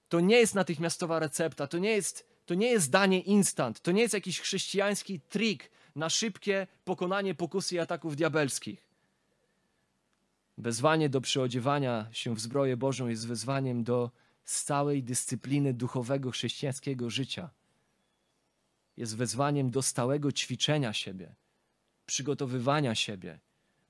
[0.08, 4.02] To nie jest natychmiastowa recepta, to nie jest to nie jest danie instant, to nie
[4.02, 8.86] jest jakiś chrześcijański trik na szybkie pokonanie pokusy i ataków diabelskich.
[10.58, 14.10] Wezwanie do przyodziewania się w zbroję Bożą jest wezwaniem do
[14.44, 17.50] stałej dyscypliny duchowego chrześcijańskiego życia.
[18.96, 21.34] Jest wezwaniem do stałego ćwiczenia siebie,
[22.06, 23.40] przygotowywania siebie,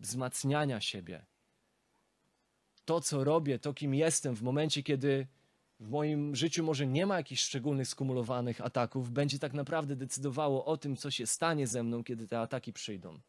[0.01, 1.25] wzmacniania siebie.
[2.85, 5.27] To, co robię, to, kim jestem w momencie, kiedy
[5.81, 10.77] w moim życiu może nie ma jakichś szczególnych skumulowanych ataków, będzie tak naprawdę decydowało o
[10.77, 13.21] tym, co się stanie ze mną, kiedy te ataki przyjdą,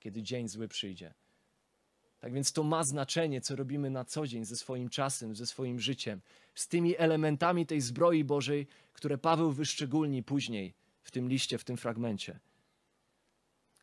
[0.00, 1.14] kiedy dzień zły przyjdzie.
[2.20, 5.80] Tak więc to ma znaczenie, co robimy na co dzień ze swoim czasem, ze swoim
[5.80, 6.20] życiem,
[6.54, 11.76] z tymi elementami tej zbroi Bożej, które Paweł wyszczególni później w tym liście, w tym
[11.76, 12.38] fragmencie.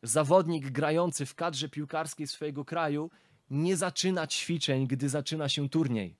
[0.04, 3.10] Zawodnik grający w kadrze piłkarskiej swojego kraju
[3.50, 6.16] nie zaczyna ćwiczeń, gdy zaczyna się turniej.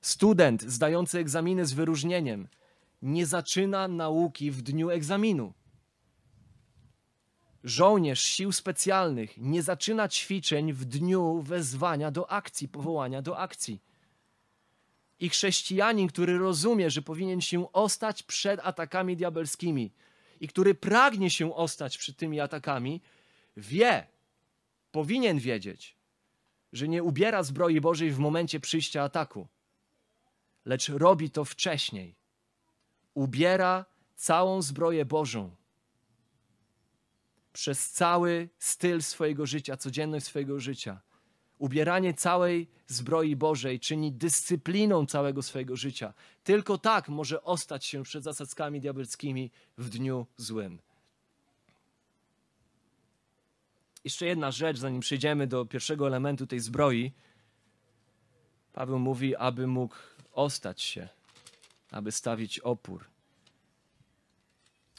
[0.00, 2.48] Student zdający egzaminy z wyróżnieniem
[3.02, 5.52] nie zaczyna nauki w dniu egzaminu.
[7.64, 13.82] Żołnierz sił specjalnych nie zaczyna ćwiczeń w dniu wezwania do akcji, powołania do akcji.
[15.20, 19.92] I chrześcijanin, który rozumie, że powinien się ostać przed atakami diabelskimi
[20.40, 23.00] i który pragnie się ostać przed tymi atakami,
[23.56, 24.06] wie,
[24.92, 25.96] powinien wiedzieć,
[26.72, 29.48] że nie ubiera zbroi Bożej w momencie przyjścia ataku,
[30.64, 32.14] lecz robi to wcześniej.
[33.14, 33.84] Ubiera
[34.16, 35.56] całą zbroję Bożą
[37.52, 41.00] przez cały styl swojego życia, codzienność swojego życia.
[41.64, 46.14] Ubieranie całej zbroi Bożej czyni dyscypliną całego swojego życia.
[46.42, 50.78] Tylko tak może ostać się przed zasadzkami diabelskimi w dniu złym.
[54.04, 57.12] Jeszcze jedna rzecz, zanim przejdziemy do pierwszego elementu tej zbroi.
[58.72, 59.96] Paweł mówi, aby mógł
[60.32, 61.08] ostać się,
[61.90, 63.04] aby stawić opór.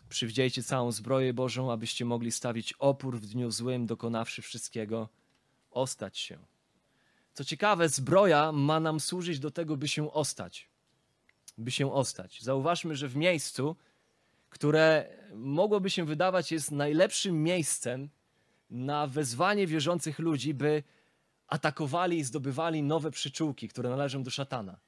[0.10, 5.10] Przywdziejcie całą zbroję Bożą, abyście mogli stawić opór w dniu złym, dokonawszy wszystkiego,
[5.72, 6.55] ostać się.
[7.36, 10.70] Co ciekawe, zbroja ma nam służyć do tego, by się ostać.
[11.58, 12.42] By się ostać.
[12.42, 13.76] Zauważmy, że w miejscu,
[14.50, 18.10] które mogłoby się wydawać jest najlepszym miejscem
[18.70, 20.84] na wezwanie wierzących ludzi, by
[21.48, 24.80] atakowali i zdobywali nowe przyczółki, które należą do szatana.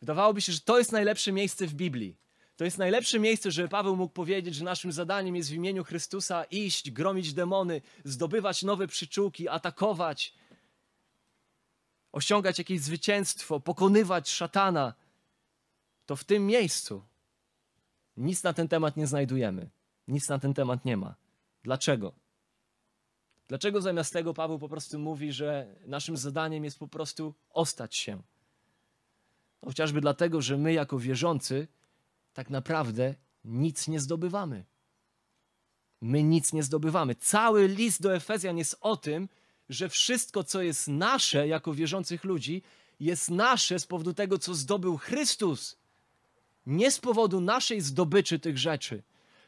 [0.00, 2.16] Wydawałoby się, że to jest najlepsze miejsce w Biblii.
[2.56, 6.44] To jest najlepsze miejsce, żeby Paweł mógł powiedzieć, że naszym zadaniem jest w imieniu Chrystusa
[6.44, 10.34] iść, gromić demony, zdobywać nowe przyczółki, atakować,
[12.12, 14.94] osiągać jakieś zwycięstwo, pokonywać szatana.
[16.06, 17.02] To w tym miejscu
[18.16, 19.70] nic na ten temat nie znajdujemy.
[20.08, 21.14] Nic na ten temat nie ma.
[21.62, 22.12] Dlaczego?
[23.48, 28.22] Dlaczego zamiast tego Paweł po prostu mówi, że naszym zadaniem jest po prostu ostać się?
[29.62, 31.68] No, chociażby dlatego, że my jako wierzący
[32.32, 34.64] tak naprawdę nic nie zdobywamy.
[36.00, 37.14] My nic nie zdobywamy.
[37.14, 39.28] Cały list do Efezjan jest o tym,
[39.72, 42.62] że wszystko, co jest nasze jako wierzących ludzi,
[43.00, 45.76] jest nasze z powodu tego, co zdobył Chrystus.
[46.66, 49.02] Nie z powodu naszej zdobyczy tych rzeczy.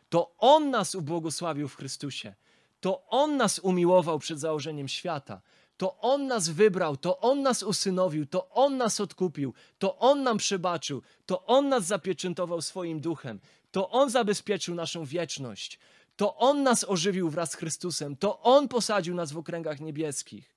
[0.08, 2.34] To On nas ubłogosławił w Chrystusie.
[2.80, 5.40] To On nas umiłował przed założeniem świata.
[5.76, 10.38] To On nas wybrał, to On nas usynowił, to On nas odkupił, to On nam
[10.38, 13.40] przebaczył, to On nas zapieczętował swoim duchem,
[13.72, 15.78] to On zabezpieczył naszą wieczność,
[16.16, 20.54] to On nas ożywił wraz z Chrystusem, to On posadził nas w okręgach niebieskich.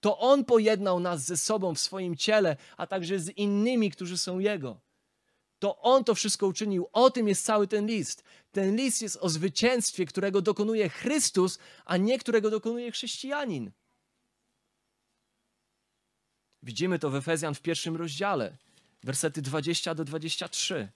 [0.00, 4.38] To On pojednał nas ze sobą w swoim ciele, a także z innymi, którzy są
[4.38, 4.80] Jego.
[5.58, 6.88] To On to wszystko uczynił.
[6.92, 8.24] O tym jest cały ten list.
[8.52, 13.70] Ten list jest o zwycięstwie, którego dokonuje Chrystus, a nie którego dokonuje chrześcijanin.
[16.62, 18.56] Widzimy to w Efezjan w pierwszym rozdziale,
[19.02, 20.88] wersety 20 do 23.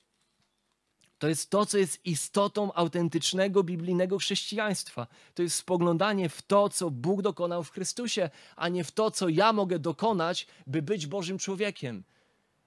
[1.24, 5.06] To jest to, co jest istotą autentycznego biblijnego chrześcijaństwa.
[5.34, 9.28] To jest spoglądanie w to, co Bóg dokonał w Chrystusie, a nie w to, co
[9.28, 12.04] ja mogę dokonać, by być Bożym człowiekiem,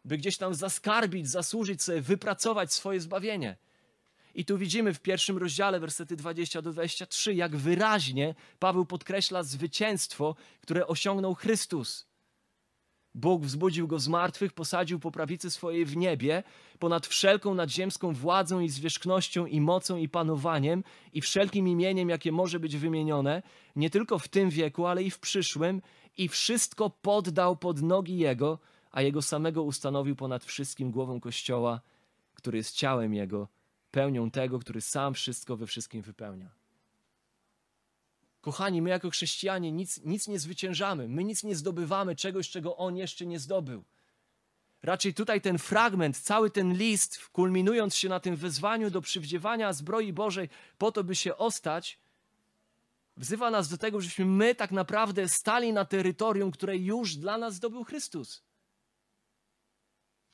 [0.06, 3.58] by gdzieś tam zaskarbić, zasłużyć sobie, wypracować swoje zbawienie.
[4.36, 10.36] I tu widzimy w pierwszym rozdziale, wersety 20 do 23, jak wyraźnie Paweł podkreśla zwycięstwo,
[10.62, 12.07] które osiągnął Chrystus.
[13.18, 16.44] Bóg wzbudził go z martwych, posadził po prawicy swojej w niebie,
[16.80, 22.60] ponad wszelką nadziemską władzą i zwierzchnością i mocą i panowaniem i wszelkim imieniem, jakie może
[22.60, 23.44] być wymienione,
[23.76, 25.82] nie tylko w tym wieku, ale i w przyszłym,
[26.18, 28.60] i wszystko poddał pod nogi Jego,
[28.92, 31.82] a Jego samego ustanowił ponad wszystkim głową Kościoła,
[32.34, 33.48] który jest ciałem Jego,
[33.92, 36.57] pełnią tego, który sam wszystko we wszystkim wypełnia.
[38.48, 42.98] Kochani, my jako chrześcijanie nic, nic nie zwyciężamy, my nic nie zdobywamy czegoś, czego On
[42.98, 43.84] jeszcze nie zdobył.
[44.84, 50.14] Raczej tutaj ten fragment, cały ten list, kulminując się na tym wezwaniu do przywdziewania zbroi
[50.14, 52.00] Bożej, po to, by się ostać,
[53.18, 57.56] wzywa nas do tego, żebyśmy my tak naprawdę stali na terytorium, które już dla nas
[57.56, 58.44] zdobył Chrystus.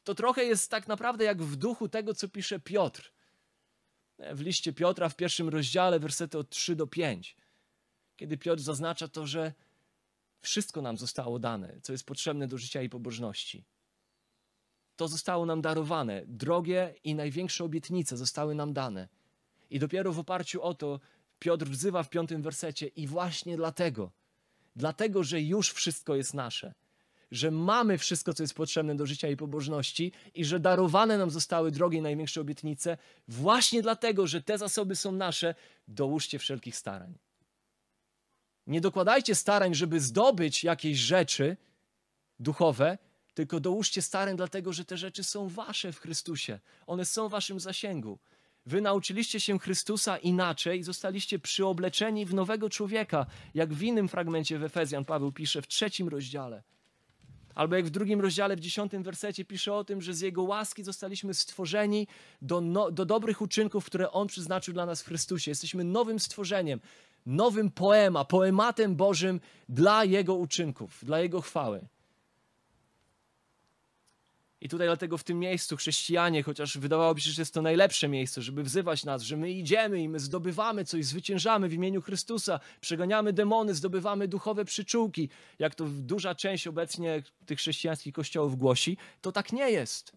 [0.03, 3.11] To trochę jest tak naprawdę jak w duchu tego, co pisze Piotr.
[4.19, 7.42] W liście Piotra w pierwszym rozdziale, wersety od 3 do 5
[8.23, 9.53] kiedy Piotr zaznacza to, że
[10.41, 13.63] wszystko nam zostało dane, co jest potrzebne do życia i pobożności.
[14.95, 16.23] To zostało nam darowane.
[16.27, 19.07] Drogie i największe obietnice zostały nam dane.
[19.69, 20.99] I dopiero w oparciu o to
[21.39, 24.11] Piotr wzywa w piątym wersecie i właśnie dlatego,
[24.75, 26.73] dlatego, że już wszystko jest nasze,
[27.31, 31.71] że mamy wszystko, co jest potrzebne do życia i pobożności i że darowane nam zostały
[31.71, 32.97] drogie i największe obietnice,
[33.27, 35.55] właśnie dlatego, że te zasoby są nasze,
[35.87, 37.22] dołóżcie wszelkich starań.
[38.67, 41.57] Nie dokładajcie starań, żeby zdobyć jakieś rzeczy
[42.39, 42.97] duchowe,
[43.33, 46.59] tylko dołóżcie starań, dlatego że te rzeczy są wasze w Chrystusie.
[46.87, 48.19] One są w waszym zasięgu.
[48.65, 54.63] Wy nauczyliście się Chrystusa inaczej zostaliście przyobleczeni w nowego człowieka, jak w innym fragmencie w
[54.63, 56.63] Efezjan Paweł pisze w trzecim rozdziale.
[57.55, 60.83] Albo jak w drugim rozdziale, w dziesiątym wersecie pisze o tym, że z Jego łaski
[60.83, 62.07] zostaliśmy stworzeni
[62.41, 65.51] do, no, do dobrych uczynków, które On przeznaczył dla nas w Chrystusie.
[65.51, 66.79] Jesteśmy nowym stworzeniem.
[67.25, 71.87] Nowym poema, poematem Bożym dla Jego uczynków, dla Jego chwały.
[74.63, 78.41] I tutaj dlatego w tym miejscu chrześcijanie, chociaż wydawałoby się, że jest to najlepsze miejsce,
[78.41, 83.33] żeby wzywać nas, że my idziemy i my zdobywamy coś, zwyciężamy w imieniu Chrystusa, przeganiamy
[83.33, 89.53] demony, zdobywamy duchowe przyczółki, jak to duża część obecnie tych chrześcijańskich kościołów głosi, to tak
[89.53, 90.13] nie jest.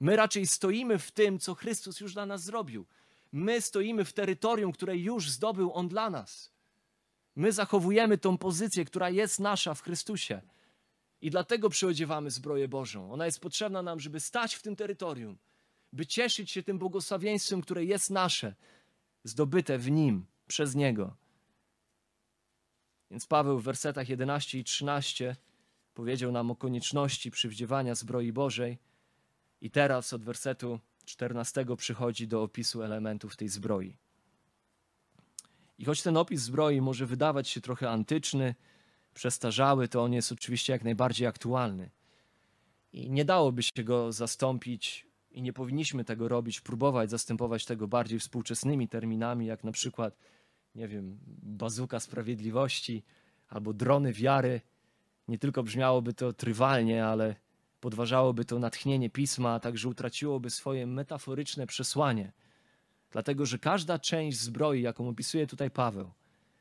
[0.00, 2.86] My raczej stoimy w tym, co Chrystus już dla nas zrobił.
[3.32, 6.52] My stoimy w terytorium, które już zdobył On dla nas.
[7.36, 10.42] My zachowujemy tą pozycję, która jest nasza w Chrystusie.
[11.20, 13.12] I dlatego przyodziewamy zbroję Bożą.
[13.12, 15.38] Ona jest potrzebna nam, żeby stać w tym terytorium,
[15.92, 18.54] by cieszyć się tym błogosławieństwem, które jest nasze,
[19.24, 21.16] zdobyte w Nim, przez Niego.
[23.10, 25.36] Więc Paweł w wersetach 11 i 13
[25.94, 28.78] powiedział nam o konieczności przywdziewania zbroi Bożej.
[29.60, 30.80] I teraz od wersetu
[31.10, 33.96] 14 przychodzi do opisu elementów tej zbroi.
[35.78, 38.54] I choć ten opis zbroi może wydawać się trochę antyczny,
[39.14, 41.90] przestarzały, to on jest oczywiście jak najbardziej aktualny.
[42.92, 48.18] I nie dałoby się go zastąpić, i nie powinniśmy tego robić, próbować zastępować tego bardziej
[48.18, 50.16] współczesnymi terminami, jak na przykład,
[50.74, 53.02] nie wiem, bazuka sprawiedliwości
[53.48, 54.60] albo drony wiary.
[55.28, 57.36] Nie tylko brzmiałoby to trywalnie, ale
[57.80, 62.32] podważałoby to natchnienie pisma, a także utraciłoby swoje metaforyczne przesłanie.
[63.10, 66.10] Dlatego, że każda część zbroi, jaką opisuje tutaj Paweł,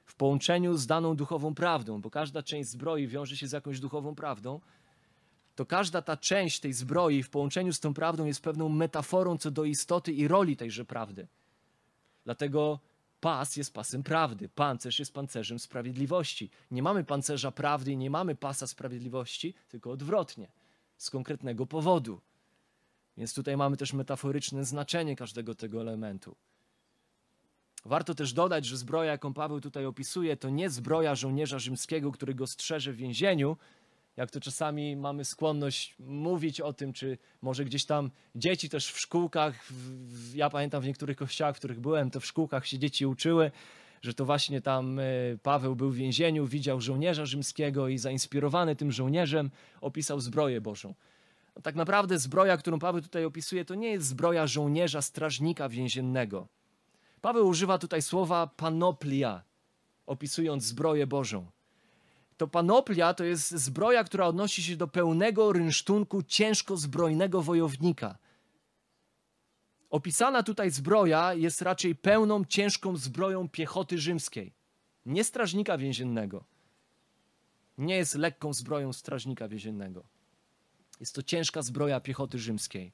[0.05, 4.15] w połączeniu z daną duchową prawdą, bo każda część zbroi wiąże się z jakąś duchową
[4.15, 4.59] prawdą,
[5.55, 9.51] to każda ta część tej zbroi w połączeniu z tą prawdą jest pewną metaforą co
[9.51, 11.27] do istoty i roli tejże prawdy.
[12.25, 12.79] Dlatego
[13.21, 16.49] pas jest pasem prawdy, pancerz jest pancerzem sprawiedliwości.
[16.71, 20.47] Nie mamy pancerza prawdy i nie mamy pasa sprawiedliwości, tylko odwrotnie,
[20.99, 22.21] z konkretnego powodu.
[23.17, 26.35] Więc tutaj mamy też metaforyczne znaczenie każdego tego elementu.
[27.85, 32.33] Warto też dodać, że zbroja, jaką Paweł tutaj opisuje, to nie zbroja żołnierza rzymskiego, który
[32.33, 33.57] go strzeże w więzieniu,
[34.17, 38.99] jak to czasami mamy skłonność mówić o tym, czy może gdzieś tam dzieci też w
[38.99, 43.05] szkółkach, w, ja pamiętam w niektórych kościołach, w których byłem, to w szkółkach się dzieci
[43.05, 43.51] uczyły,
[44.01, 45.03] że to właśnie tam e,
[45.43, 50.93] Paweł był w więzieniu, widział żołnierza rzymskiego i zainspirowany tym żołnierzem opisał zbroję Bożą.
[51.63, 56.47] Tak naprawdę zbroja, którą Paweł tutaj opisuje, to nie jest zbroja żołnierza, strażnika więziennego
[57.21, 59.43] Paweł używa tutaj słowa panoplia,
[60.05, 61.45] opisując zbroję Bożą.
[62.37, 68.17] To panoplia to jest zbroja, która odnosi się do pełnego rynsztunku ciężko zbrojnego wojownika.
[69.89, 74.53] Opisana tutaj zbroja jest raczej pełną, ciężką zbroją piechoty rzymskiej,
[75.05, 76.43] nie strażnika więziennego.
[77.77, 80.03] Nie jest lekką zbroją strażnika więziennego.
[80.99, 82.91] Jest to ciężka zbroja piechoty rzymskiej.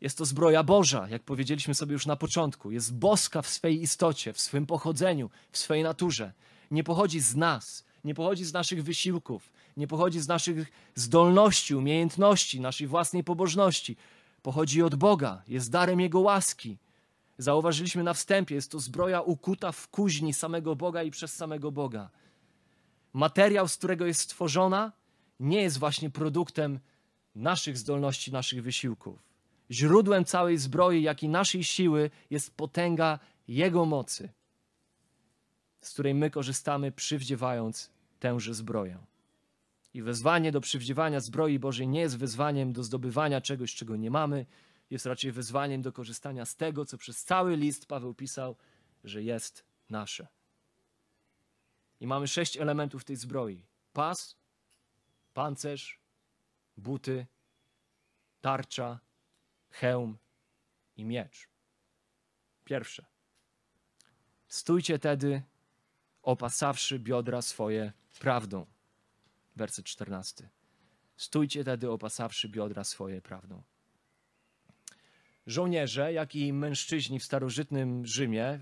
[0.00, 2.70] Jest to zbroja Boża, jak powiedzieliśmy sobie już na początku.
[2.70, 6.32] Jest boska w swej istocie, w swym pochodzeniu, w swej naturze.
[6.70, 12.60] Nie pochodzi z nas, nie pochodzi z naszych wysiłków, nie pochodzi z naszych zdolności, umiejętności,
[12.60, 13.96] naszej własnej pobożności.
[14.44, 16.78] Pochodzi od Boga, jest darem Jego łaski.
[17.38, 22.10] Zauważyliśmy na wstępie, jest to zbroja ukuta w kuźni samego Boga i przez samego Boga.
[23.12, 24.92] Materiał, z którego jest stworzona,
[25.40, 26.80] nie jest właśnie produktem
[27.34, 29.18] naszych zdolności, naszych wysiłków
[29.70, 33.18] Źródłem całej zbroi, jak i naszej siły jest potęga
[33.48, 34.28] Jego mocy,
[35.80, 37.90] z której my korzystamy, przywdziewając
[38.20, 38.98] tęże zbroję.
[39.94, 44.46] I wezwanie do przywdziewania zbroi Bożej nie jest wezwaniem do zdobywania czegoś, czego nie mamy,
[44.90, 48.56] jest raczej wezwaniem do korzystania z tego, co przez cały list Paweł pisał,
[49.04, 50.26] że jest nasze.
[52.00, 54.36] I mamy sześć elementów tej zbroi: pas,
[55.34, 56.00] pancerz,
[56.76, 57.26] buty,
[58.40, 59.00] tarcza,
[59.70, 60.18] hełm
[60.96, 61.48] i miecz.
[62.64, 63.06] Pierwsze.
[64.48, 65.42] Stójcie tedy,
[66.22, 68.73] opasawszy biodra swoje prawdą.
[69.56, 70.48] Werset 14.
[71.16, 73.62] Stójcie tedy, opasawszy biodra swoje prawdą.
[75.46, 78.60] Żołnierze, jak i mężczyźni w starożytnym Rzymie,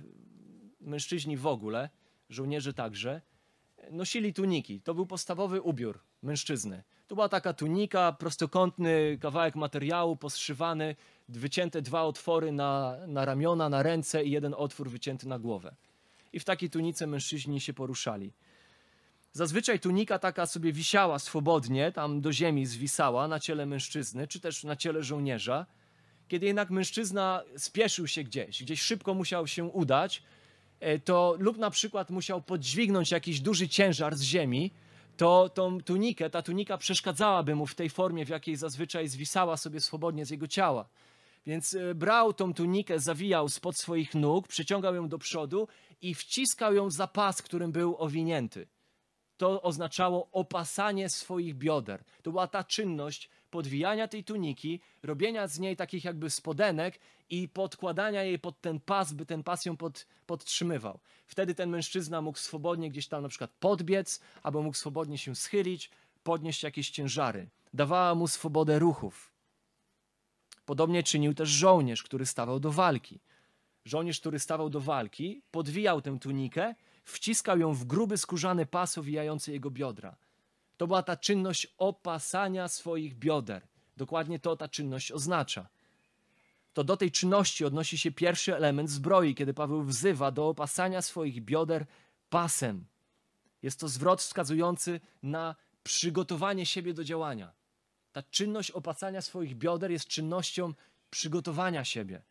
[0.80, 1.90] mężczyźni w ogóle,
[2.28, 3.20] żołnierze także,
[3.90, 4.80] nosili tuniki.
[4.80, 6.82] To był podstawowy ubiór mężczyzny.
[7.08, 10.96] To była taka tunika, prostokątny kawałek materiału poszywany,
[11.28, 15.74] wycięte dwa otwory na, na ramiona, na ręce i jeden otwór wycięty na głowę.
[16.32, 18.32] I w takiej tunice mężczyźni się poruszali.
[19.34, 24.64] Zazwyczaj tunika taka sobie wisiała swobodnie, tam do ziemi zwisała na ciele mężczyzny, czy też
[24.64, 25.66] na ciele żołnierza.
[26.28, 30.22] Kiedy jednak mężczyzna spieszył się gdzieś, gdzieś szybko musiał się udać,
[30.80, 34.70] e, to lub na przykład musiał podźwignąć jakiś duży ciężar z ziemi,
[35.16, 39.80] to tą tunikę, ta tunika przeszkadzałaby mu w tej formie, w jakiej zazwyczaj zwisała sobie
[39.80, 40.88] swobodnie z jego ciała.
[41.46, 45.68] Więc e, brał tą tunikę, zawijał spod swoich nóg, przyciągał ją do przodu
[46.02, 48.66] i wciskał ją za pas, którym był owinięty.
[49.42, 52.04] To oznaczało opasanie swoich bioder.
[52.22, 56.98] To była ta czynność podwijania tej tuniki, robienia z niej takich jakby spodenek
[57.30, 60.98] i podkładania jej pod ten pas, by ten pas ją pod, podtrzymywał.
[61.26, 65.90] Wtedy ten mężczyzna mógł swobodnie gdzieś tam na przykład podbiec, albo mógł swobodnie się schylić,
[66.22, 67.48] podnieść jakieś ciężary.
[67.74, 69.32] Dawała mu swobodę ruchów.
[70.66, 73.20] Podobnie czynił też żołnierz, który stawał do walki.
[73.84, 76.74] Żołnierz, który stawał do walki, podwijał tę tunikę,
[77.04, 80.16] wciskał ją w gruby skórzany pas owijający jego biodra.
[80.76, 83.66] To była ta czynność opasania swoich bioder.
[83.96, 85.68] Dokładnie to ta czynność oznacza.
[86.72, 91.44] To do tej czynności odnosi się pierwszy element zbroi, kiedy Paweł wzywa do opasania swoich
[91.44, 91.86] bioder
[92.30, 92.84] pasem.
[93.62, 97.52] Jest to zwrot wskazujący na przygotowanie siebie do działania.
[98.12, 100.74] Ta czynność opasania swoich bioder jest czynnością
[101.10, 102.22] przygotowania siebie.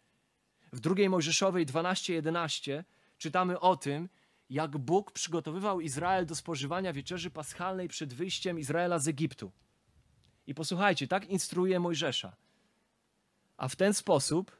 [0.73, 2.83] W drugiej Mojżeszowej 12:11
[3.17, 4.09] czytamy o tym,
[4.51, 9.51] jak Bóg przygotowywał Izrael do spożywania wieczerzy paschalnej przed wyjściem Izraela z Egiptu.
[10.47, 12.35] I posłuchajcie, tak instruuje Mojżesza.
[13.57, 14.51] A w ten sposób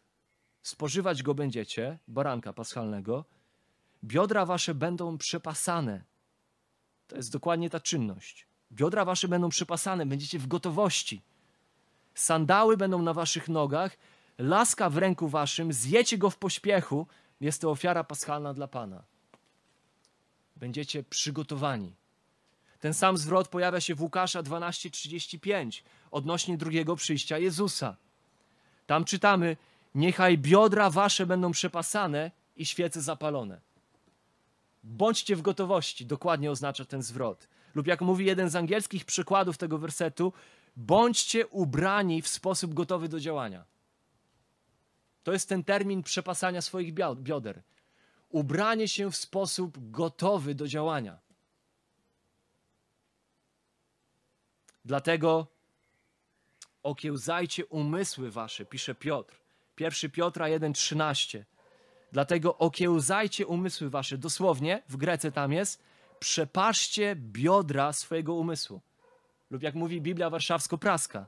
[0.62, 3.26] spożywać go będziecie, baranka paschalnego,
[4.04, 6.04] biodra wasze będą przepasane.
[7.08, 8.48] To jest dokładnie ta czynność.
[8.72, 11.22] Biodra wasze będą przepasane, będziecie w gotowości.
[12.16, 13.98] Sandały będą na waszych nogach,
[14.38, 17.08] laska w ręku waszym, zjecie go w pośpiechu.
[17.42, 19.04] Jest to ofiara paschalna dla Pana.
[20.62, 21.96] Będziecie przygotowani.
[22.80, 27.98] Ten sam zwrot pojawia się w Łukasza 12:35 odnośnie drugiego przyjścia Jezusa.
[28.88, 29.58] Tam czytamy:
[29.96, 33.62] Niechaj biodra wasze będą przepasane i świece zapalone.
[34.84, 37.48] Bądźcie w gotowości, dokładnie oznacza ten zwrot.
[37.76, 40.34] Lub jak mówi jeden z angielskich przykładów tego wersetu,
[40.76, 43.66] bądźcie ubrani w sposób gotowy do działania.
[45.24, 46.94] To jest ten termin przepasania swoich
[47.24, 47.62] bioder.
[48.32, 51.20] Ubranie się w sposób gotowy do działania.
[54.86, 55.48] Dlatego
[56.84, 59.42] okiełzajcie umysły wasze, pisze Piotr.
[59.80, 61.44] 1 Piotra 1,13.
[62.12, 64.18] Dlatego okiełzajcie umysły wasze.
[64.18, 65.84] Dosłownie, w Grece tam jest,
[66.20, 68.82] przepaszcie biodra swojego umysłu.
[69.50, 71.26] Lub jak mówi Biblia Warszawsko-Praska,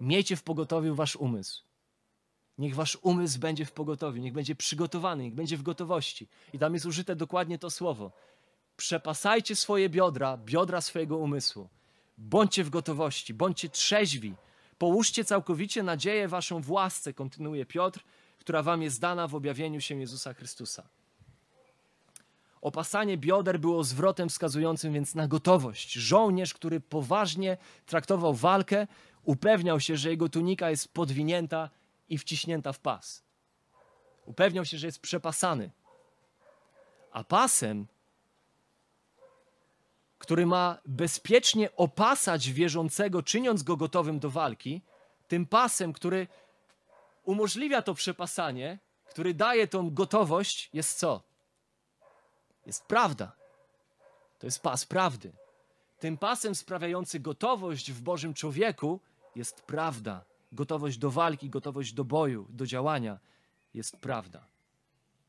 [0.00, 1.69] miejcie w pogotowiu wasz umysł.
[2.60, 6.28] Niech wasz umysł będzie w pogotowiu, niech będzie przygotowany, niech będzie w gotowości.
[6.52, 8.12] I tam jest użyte dokładnie to słowo.
[8.76, 11.68] Przepasajcie swoje biodra, biodra swojego umysłu.
[12.18, 14.34] Bądźcie w gotowości, bądźcie trzeźwi.
[14.78, 18.04] Połóżcie całkowicie nadzieję waszą w łasce, kontynuuje Piotr,
[18.38, 20.88] która wam jest dana w objawieniu się Jezusa Chrystusa.
[22.60, 25.92] Opasanie bioder było zwrotem wskazującym więc na gotowość.
[25.92, 27.56] Żołnierz, który poważnie
[27.86, 28.86] traktował walkę,
[29.24, 31.70] upewniał się, że jego tunika jest podwinięta
[32.10, 33.22] i wciśnięta w pas.
[34.24, 35.70] Upewniał się, że jest przepasany.
[37.12, 37.86] A pasem,
[40.18, 44.82] który ma bezpiecznie opasać wierzącego, czyniąc go gotowym do walki,
[45.28, 46.26] tym pasem, który
[47.24, 51.22] umożliwia to przepasanie, który daje tą gotowość, jest co?
[52.66, 53.32] Jest prawda.
[54.38, 55.32] To jest pas prawdy.
[55.98, 59.00] Tym pasem sprawiający gotowość w Bożym człowieku
[59.36, 63.18] jest prawda gotowość do walki, gotowość do boju, do działania
[63.74, 64.46] jest prawda.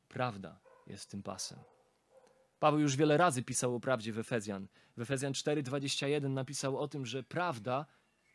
[0.10, 1.60] Prawda jest tym pasem.
[2.60, 4.68] Paweł już wiele razy pisał o prawdzie w Efezjan.
[4.98, 7.86] W Efezjan 4:21 napisał o tym, że prawda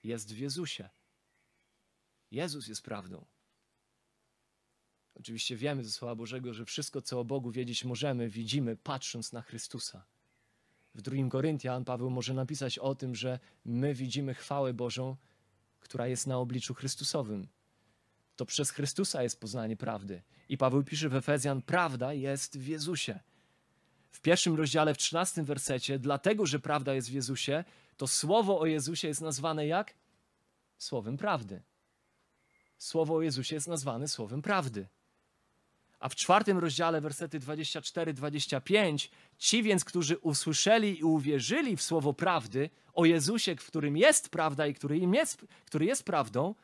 [0.04, 0.88] jest w Jezusie.
[2.30, 3.24] Jezus jest prawdą.
[5.14, 9.42] Oczywiście wiemy ze Słowa Bożego, że wszystko, co o Bogu wiedzieć możemy, widzimy patrząc na
[9.42, 10.04] Chrystusa.
[10.94, 15.16] W drugim Koryntian Paweł może napisać o tym, że my widzimy chwałę Bożą
[15.88, 17.48] która jest na obliczu Chrystusowym.
[18.36, 20.22] To przez Chrystusa jest poznanie prawdy.
[20.48, 23.20] I Paweł pisze w Efezjan: Prawda jest w Jezusie.
[24.10, 27.64] W pierwszym rozdziale, w trzynastym wersecie, dlatego, że prawda jest w Jezusie,
[27.96, 29.94] to słowo o Jezusie jest nazwane jak?
[30.78, 31.62] Słowem prawdy.
[32.78, 34.88] Słowo o Jezusie jest nazwane słowem prawdy.
[35.98, 42.70] A w czwartym rozdziale, wersety 24-25, ci więc, którzy usłyszeli i uwierzyli w słowo prawdy
[42.92, 46.54] o Jezusie, w którym jest prawda i który, im jest, który jest prawdą,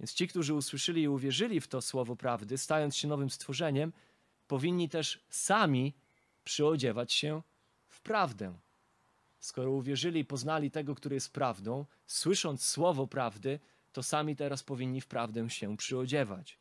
[0.00, 3.92] więc ci, którzy usłyszeli i uwierzyli w to słowo prawdy, stając się nowym stworzeniem,
[4.46, 5.94] powinni też sami
[6.44, 7.42] przyodziewać się
[7.88, 8.54] w prawdę.
[9.40, 13.60] Skoro uwierzyli i poznali tego, który jest prawdą, słysząc słowo prawdy,
[13.92, 16.58] to sami teraz powinni w prawdę się przyodziewać.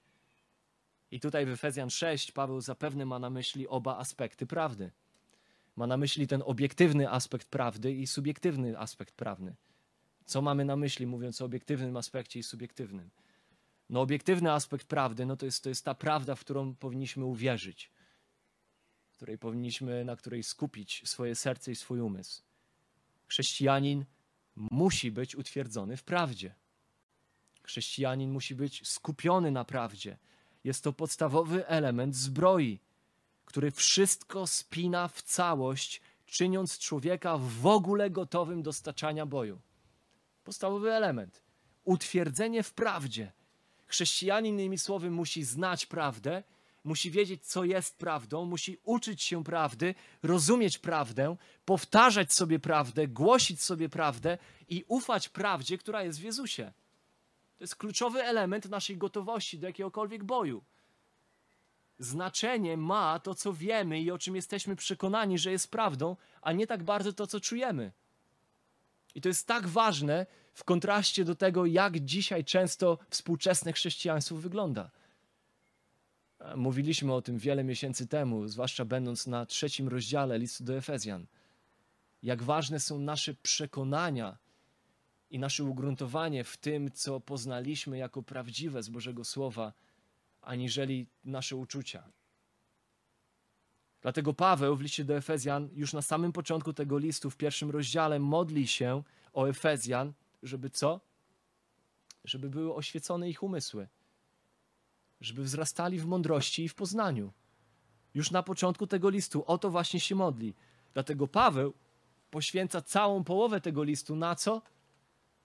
[1.11, 4.91] I tutaj w Efezjan 6 Paweł zapewne ma na myśli oba aspekty prawdy.
[5.75, 9.55] Ma na myśli ten obiektywny aspekt prawdy i subiektywny aspekt prawny.
[10.25, 13.09] Co mamy na myśli, mówiąc o obiektywnym aspekcie i subiektywnym?
[13.89, 17.91] No obiektywny aspekt prawdy, no to jest, to jest ta prawda, w którą powinniśmy uwierzyć,
[19.17, 22.41] której powinniśmy, na której skupić swoje serce i swój umysł.
[23.27, 24.05] Chrześcijanin
[24.55, 26.55] musi być utwierdzony w prawdzie.
[27.63, 30.17] Chrześcijanin musi być skupiony na prawdzie.
[30.67, 32.79] Jest to podstawowy element zbroi,
[33.45, 39.61] który wszystko spina w całość, czyniąc człowieka w ogóle gotowym do staczania boju.
[40.43, 41.41] Podstawowy element.
[41.83, 43.31] Utwierdzenie w prawdzie.
[43.85, 46.43] Chrześcijanin, innymi słowy, musi znać prawdę,
[46.83, 53.61] musi wiedzieć, co jest prawdą, musi uczyć się prawdy, rozumieć prawdę, powtarzać sobie prawdę, głosić
[53.61, 54.37] sobie prawdę
[54.69, 56.73] i ufać prawdzie, która jest w Jezusie.
[57.57, 60.63] To jest kluczowy element naszej gotowości do jakiegokolwiek boju.
[61.99, 66.67] Znaczenie ma to, co wiemy i o czym jesteśmy przekonani, że jest prawdą, a nie
[66.67, 67.91] tak bardzo to, co czujemy.
[69.15, 74.91] I to jest tak ważne w kontraście do tego, jak dzisiaj często współczesne chrześcijaństwo wygląda.
[76.55, 81.25] Mówiliśmy o tym wiele miesięcy temu, zwłaszcza będąc na trzecim rozdziale listu do Efezjan.
[82.23, 84.37] Jak ważne są nasze przekonania
[85.29, 89.73] i nasze ugruntowanie w tym, co poznaliśmy jako prawdziwe z Bożego Słowa,
[90.41, 92.03] aniżeli nasze uczucia.
[94.01, 98.19] Dlatego Paweł w liście do Efezjan, już na samym początku tego listu, w pierwszym rozdziale,
[98.19, 99.03] modli się
[99.33, 100.13] o Efezjan,
[100.43, 100.99] żeby co?
[102.23, 103.87] Żeby były oświecone ich umysły,
[105.21, 107.33] żeby wzrastali w mądrości i w poznaniu.
[108.13, 110.53] Już na początku tego listu o to właśnie się modli.
[110.93, 111.73] Dlatego Paweł
[112.31, 114.61] poświęca całą połowę tego listu na co?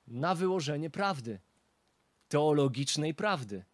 [0.07, 1.41] Na wyłożenie prawdy,
[2.29, 3.65] teologicznej prawdy.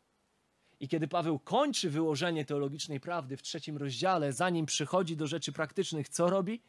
[0.80, 6.08] I kiedy Paweł kończy wyłożenie teologicznej prawdy w trzecim rozdziale, zanim przychodzi do rzeczy praktycznych,
[6.08, 6.62] co robi?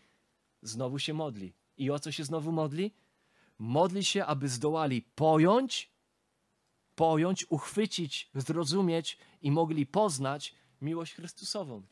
[0.62, 1.54] Znowu się modli.
[1.78, 2.94] I o co się znowu modli?
[3.60, 5.92] Modli się, aby zdołali pojąć,
[6.96, 11.84] pojąć, uchwycić, zrozumieć i mogli poznać miłość Chrystusową.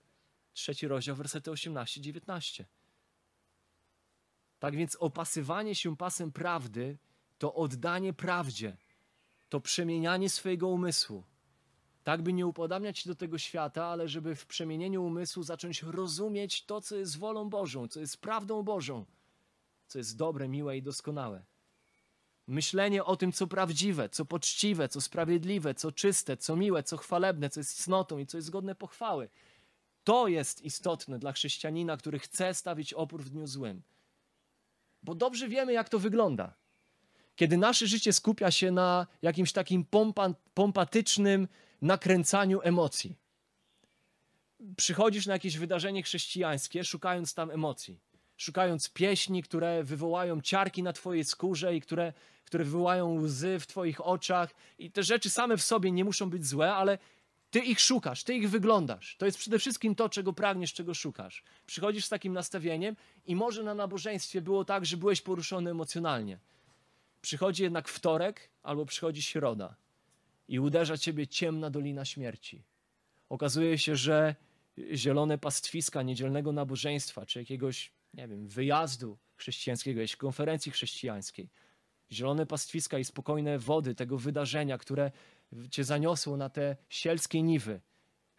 [0.53, 2.63] Trzeci rozdział, wersety 18-19.
[4.59, 6.97] Tak więc opasywanie się pasem prawdy
[7.37, 8.77] to oddanie prawdzie,
[9.49, 11.23] to przemienianie swojego umysłu
[12.07, 16.65] tak by nie upodabniać się do tego świata, ale żeby w przemienieniu umysłu zacząć rozumieć
[16.65, 19.05] to, co jest wolą Bożą, co jest prawdą Bożą,
[19.87, 21.43] co jest dobre, miłe i doskonałe.
[22.47, 27.49] Myślenie o tym, co prawdziwe, co poczciwe, co sprawiedliwe, co czyste, co miłe, co chwalebne,
[27.49, 29.29] co jest cnotą i co jest godne pochwały.
[30.03, 33.81] To jest istotne dla chrześcijanina, który chce stawić opór w dniu złym.
[35.03, 36.53] Bo dobrze wiemy, jak to wygląda.
[37.37, 41.47] Kiedy nasze życie skupia się na jakimś takim pompa, pompatycznym,
[41.81, 43.15] nakręcaniu emocji.
[44.77, 47.99] Przychodzisz na jakieś wydarzenie chrześcijańskie, szukając tam emocji,
[48.37, 52.13] szukając pieśni, które wywołają ciarki na Twojej skórze i które,
[52.45, 54.55] które wywołają łzy w Twoich oczach.
[54.79, 56.97] I te rzeczy same w sobie nie muszą być złe, ale
[57.51, 59.15] Ty ich szukasz, Ty ich wyglądasz.
[59.17, 61.43] To jest przede wszystkim to, czego pragniesz, czego szukasz.
[61.65, 66.39] Przychodzisz z takim nastawieniem i może na nabożeństwie było tak, że byłeś poruszony emocjonalnie.
[67.21, 69.75] Przychodzi jednak wtorek albo przychodzi środa
[70.47, 72.63] i uderza ciebie ciemna dolina śmierci.
[73.29, 74.35] Okazuje się, że
[74.93, 81.49] zielone pastwiska niedzielnego nabożeństwa, czy jakiegoś, nie wiem, wyjazdu chrześcijańskiego, jakiejś konferencji chrześcijańskiej,
[82.11, 85.11] zielone pastwiska i spokojne wody tego wydarzenia, które
[85.71, 87.81] cię zaniosło na te sielskie niwy,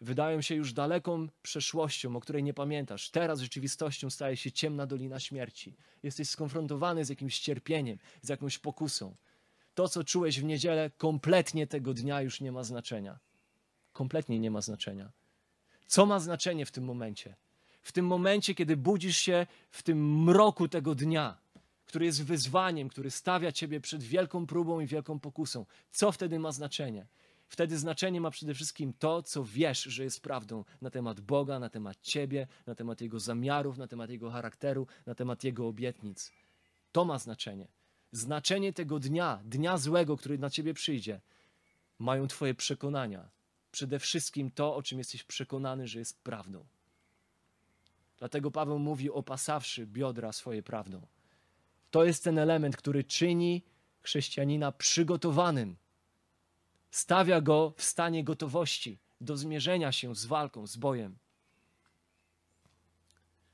[0.01, 3.09] wydają się już daleką przeszłością, o której nie pamiętasz.
[3.09, 5.75] Teraz rzeczywistością staje się ciemna dolina śmierci.
[6.03, 9.15] Jesteś skonfrontowany z jakimś cierpieniem, z jakąś pokusą
[9.79, 13.19] to, co czułeś w niedzielę, kompletnie tego dnia już nie ma znaczenia.
[13.93, 15.11] Kompletnie nie ma znaczenia.
[15.87, 17.35] Co ma znaczenie w tym momencie?
[17.81, 21.37] W tym momencie, kiedy budzisz się w tym mroku tego dnia,
[21.85, 26.51] który jest wyzwaniem, który stawia ciebie przed wielką próbą i wielką pokusą, co wtedy ma
[26.51, 27.05] znaczenie?
[27.49, 31.69] Wtedy znaczenie ma przede wszystkim to, co wiesz, że jest prawdą na temat Boga, na
[31.69, 36.31] temat Ciebie, na temat Jego zamiarów, na temat Jego charakteru, na temat Jego obietnic.
[36.91, 37.67] To ma znaczenie
[38.11, 41.21] znaczenie tego dnia, dnia złego, który na ciebie przyjdzie,
[41.99, 43.29] mają Twoje przekonania.
[43.71, 46.65] Przede wszystkim to, o czym jesteś przekonany, że jest prawdą.
[48.17, 51.07] Dlatego Paweł mówi, opasawszy biodra swoje prawdą.
[51.91, 53.63] To jest ten element, który czyni
[54.01, 55.75] chrześcijanina przygotowanym.
[56.91, 61.17] Stawia go w stanie gotowości do zmierzenia się z walką, z bojem.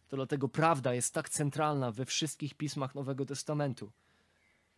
[0.07, 3.91] To dlatego prawda jest tak centralna we wszystkich pismach Nowego Testamentu.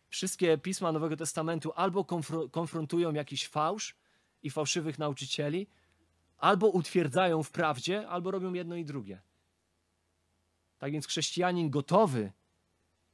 [0.08, 2.04] Wszystkie pisma Nowego Testamentu albo
[2.50, 3.96] konfrontują jakiś fałsz
[4.42, 5.66] i fałszywych nauczycieli,
[6.38, 9.20] albo utwierdzają w prawdzie, albo robią jedno i drugie.
[10.78, 12.32] Tak więc chrześcijanin gotowy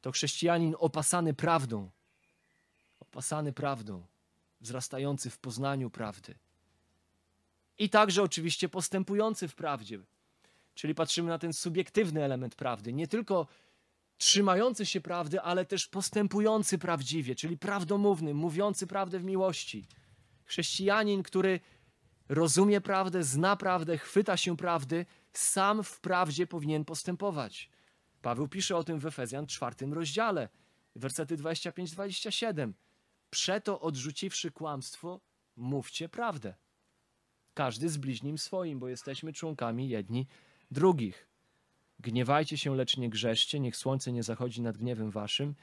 [0.01, 1.91] to chrześcijanin opasany prawdą.
[3.01, 4.07] Opasany prawdą.
[4.65, 6.35] Wzrastający w poznaniu prawdy.
[7.79, 9.99] I także oczywiście postępujący w prawdzie.
[10.75, 13.47] Czyli patrzymy na ten subiektywny element prawdy, nie tylko
[14.17, 19.87] trzymający się prawdy, ale też postępujący prawdziwie, czyli prawdomówny, mówiący prawdę w miłości.
[20.45, 21.61] Chrześcijanin, który
[22.29, 27.71] rozumie prawdę, zna prawdę, chwyta się prawdy, sam w prawdzie powinien postępować.
[28.23, 30.49] Paweł pisze o tym w Efezjan czwartym rozdziale,
[30.97, 32.73] wersety 25-27.
[33.35, 35.21] Przeto odrzuciwszy kłamstwo,
[35.57, 36.55] mówcie prawdę.
[37.55, 40.27] Każdy z bliźnim swoim, bo jesteśmy członkami jedni
[40.71, 41.29] drugich.
[41.99, 45.55] Gniewajcie się, lecz nie grzeszcie, niech słońce nie zachodzi nad gniewem waszym,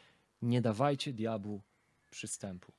[0.42, 1.62] nie dawajcie diabłu
[2.10, 2.72] przystępu.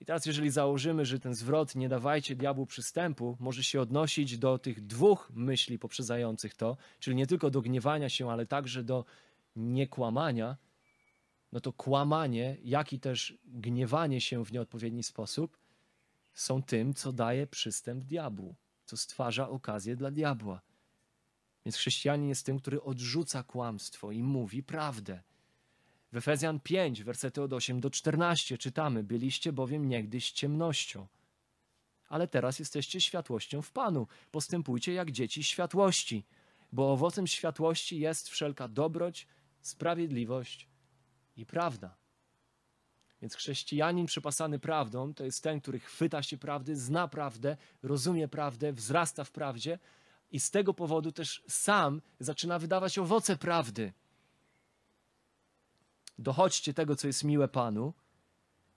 [0.00, 4.58] I teraz, jeżeli założymy, że ten zwrot nie dawajcie diabłu przystępu może się odnosić do
[4.58, 9.04] tych dwóch myśli poprzedzających to, czyli nie tylko do gniewania się, ale także do
[9.56, 10.56] niekłamania,
[11.52, 15.58] no to kłamanie, jak i też gniewanie się w nieodpowiedni sposób
[16.34, 20.60] są tym, co daje przystęp diabłu, co stwarza okazję dla diabła.
[21.64, 25.22] Więc chrześcijanin jest tym, który odrzuca kłamstwo i mówi prawdę.
[26.12, 31.06] W Efezjan 5, wersety od 8 do 14 czytamy: Byliście bowiem niegdyś ciemnością,
[32.08, 34.06] ale teraz jesteście światłością w Panu.
[34.30, 36.26] Postępujcie jak dzieci światłości,
[36.72, 39.26] bo owocem światłości jest wszelka dobroć,
[39.60, 40.67] sprawiedliwość
[41.38, 41.96] i prawda.
[43.22, 48.72] Więc chrześcijanin przepasany prawdą to jest ten, który chwyta się prawdy, zna prawdę, rozumie prawdę,
[48.72, 49.78] wzrasta w prawdzie
[50.30, 53.92] i z tego powodu też sam zaczyna wydawać owoce prawdy.
[56.18, 57.94] Dochodźcie tego, co jest miłe Panu.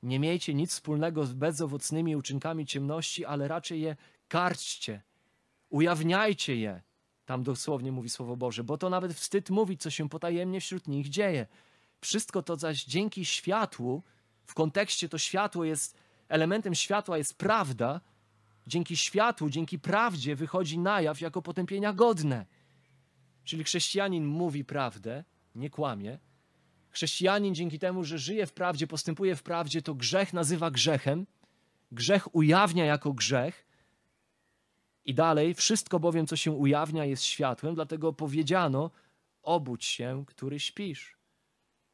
[0.03, 3.95] Nie miejcie nic wspólnego z bezowocnymi uczynkami ciemności, ale raczej je
[4.27, 5.01] karczcie,
[5.69, 6.81] ujawniajcie je.
[7.25, 11.09] Tam dosłownie mówi Słowo Boże, bo to nawet wstyd mówić, co się potajemnie wśród nich
[11.09, 11.47] dzieje.
[12.01, 14.03] Wszystko to zaś dzięki światłu,
[14.45, 15.97] w kontekście to światło jest,
[16.29, 18.01] elementem światła jest prawda,
[18.67, 22.45] dzięki światłu, dzięki prawdzie wychodzi na jaw jako potępienia godne.
[23.43, 25.23] Czyli chrześcijanin mówi prawdę,
[25.55, 26.19] nie kłamie.
[26.89, 31.27] Chrześcijanin dzięki temu, że żyje w prawdzie, postępuje w prawdzie, to grzech nazywa grzechem.
[31.91, 33.67] Grzech ujawnia jako grzech.
[35.05, 38.91] I dalej, wszystko bowiem, co się ujawnia, jest światłem, dlatego powiedziano:
[39.43, 41.20] obudź się, który śpisz,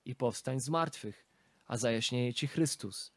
[0.08, 1.26] i powstań z martwych,
[1.68, 3.12] a zajaśnieje ci Chrystus.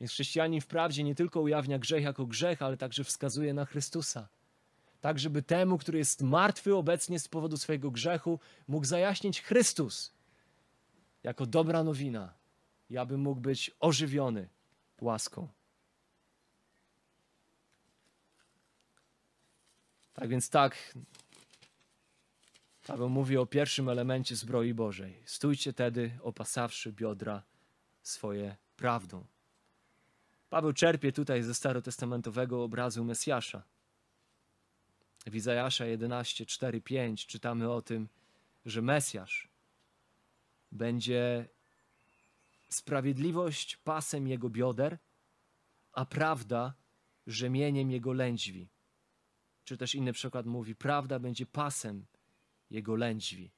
[0.00, 4.28] Więc chrześcijanin wprawdzie nie tylko ujawnia grzech jako grzech, ale także wskazuje na Chrystusa.
[5.00, 10.12] Tak, żeby temu, który jest martwy obecnie z powodu swojego grzechu, mógł zajaśnić Chrystus
[11.22, 12.34] jako dobra nowina,
[12.90, 14.48] i aby mógł być ożywiony
[15.00, 15.48] łaską.
[20.12, 20.94] Tak więc tak,
[22.88, 25.22] Paweł mówi o pierwszym elemencie zbroi Bożej.
[25.24, 27.42] Stójcie tedy, opasawszy biodra
[28.02, 29.26] swoje prawdą.
[30.50, 33.62] Paweł czerpie tutaj ze starotestamentowego obrazu Mesjasza.
[35.26, 38.08] W Izajasza 11, 4, 5 czytamy o tym,
[38.66, 39.48] że Mesjasz
[40.72, 41.48] będzie
[42.68, 44.98] sprawiedliwość pasem jego bioder,
[45.92, 46.74] a prawda
[47.26, 48.68] rzemieniem jego lędźwi.
[49.64, 52.06] Czy też inny przykład mówi, prawda będzie pasem
[52.70, 53.50] jego lędźwi.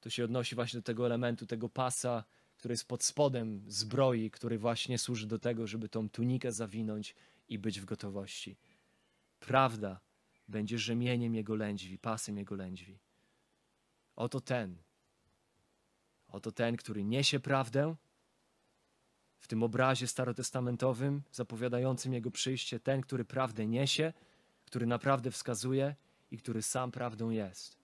[0.00, 2.24] To się odnosi właśnie do tego elementu, tego pasa,
[2.56, 7.14] który jest pod spodem zbroi, który właśnie służy do tego, żeby tą tunikę zawinąć
[7.48, 8.56] i być w gotowości.
[9.40, 10.00] Prawda
[10.48, 12.98] będzie rzemieniem jego lędźwi, pasem jego lędźwi.
[14.16, 14.76] Oto ten,
[16.28, 17.96] oto ten, który niesie prawdę,
[19.38, 24.12] w tym obrazie starotestamentowym zapowiadającym jego przyjście, ten, który prawdę niesie,
[24.64, 25.94] który naprawdę wskazuje
[26.30, 27.81] i który sam prawdą jest.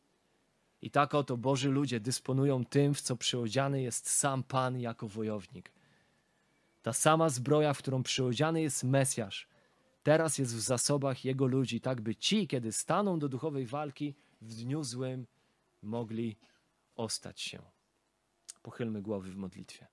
[0.82, 5.72] I tak oto Boży ludzie dysponują tym, w co przyodziany jest sam Pan jako wojownik.
[6.82, 9.48] Ta sama zbroja, w którą przyodziany jest Mesjasz,
[10.02, 14.54] teraz jest w zasobach Jego ludzi, tak by ci, kiedy staną do duchowej walki, w
[14.54, 15.26] dniu złym
[15.82, 16.36] mogli
[16.96, 17.62] ostać się.
[18.62, 19.86] Pochylmy głowy w modlitwie.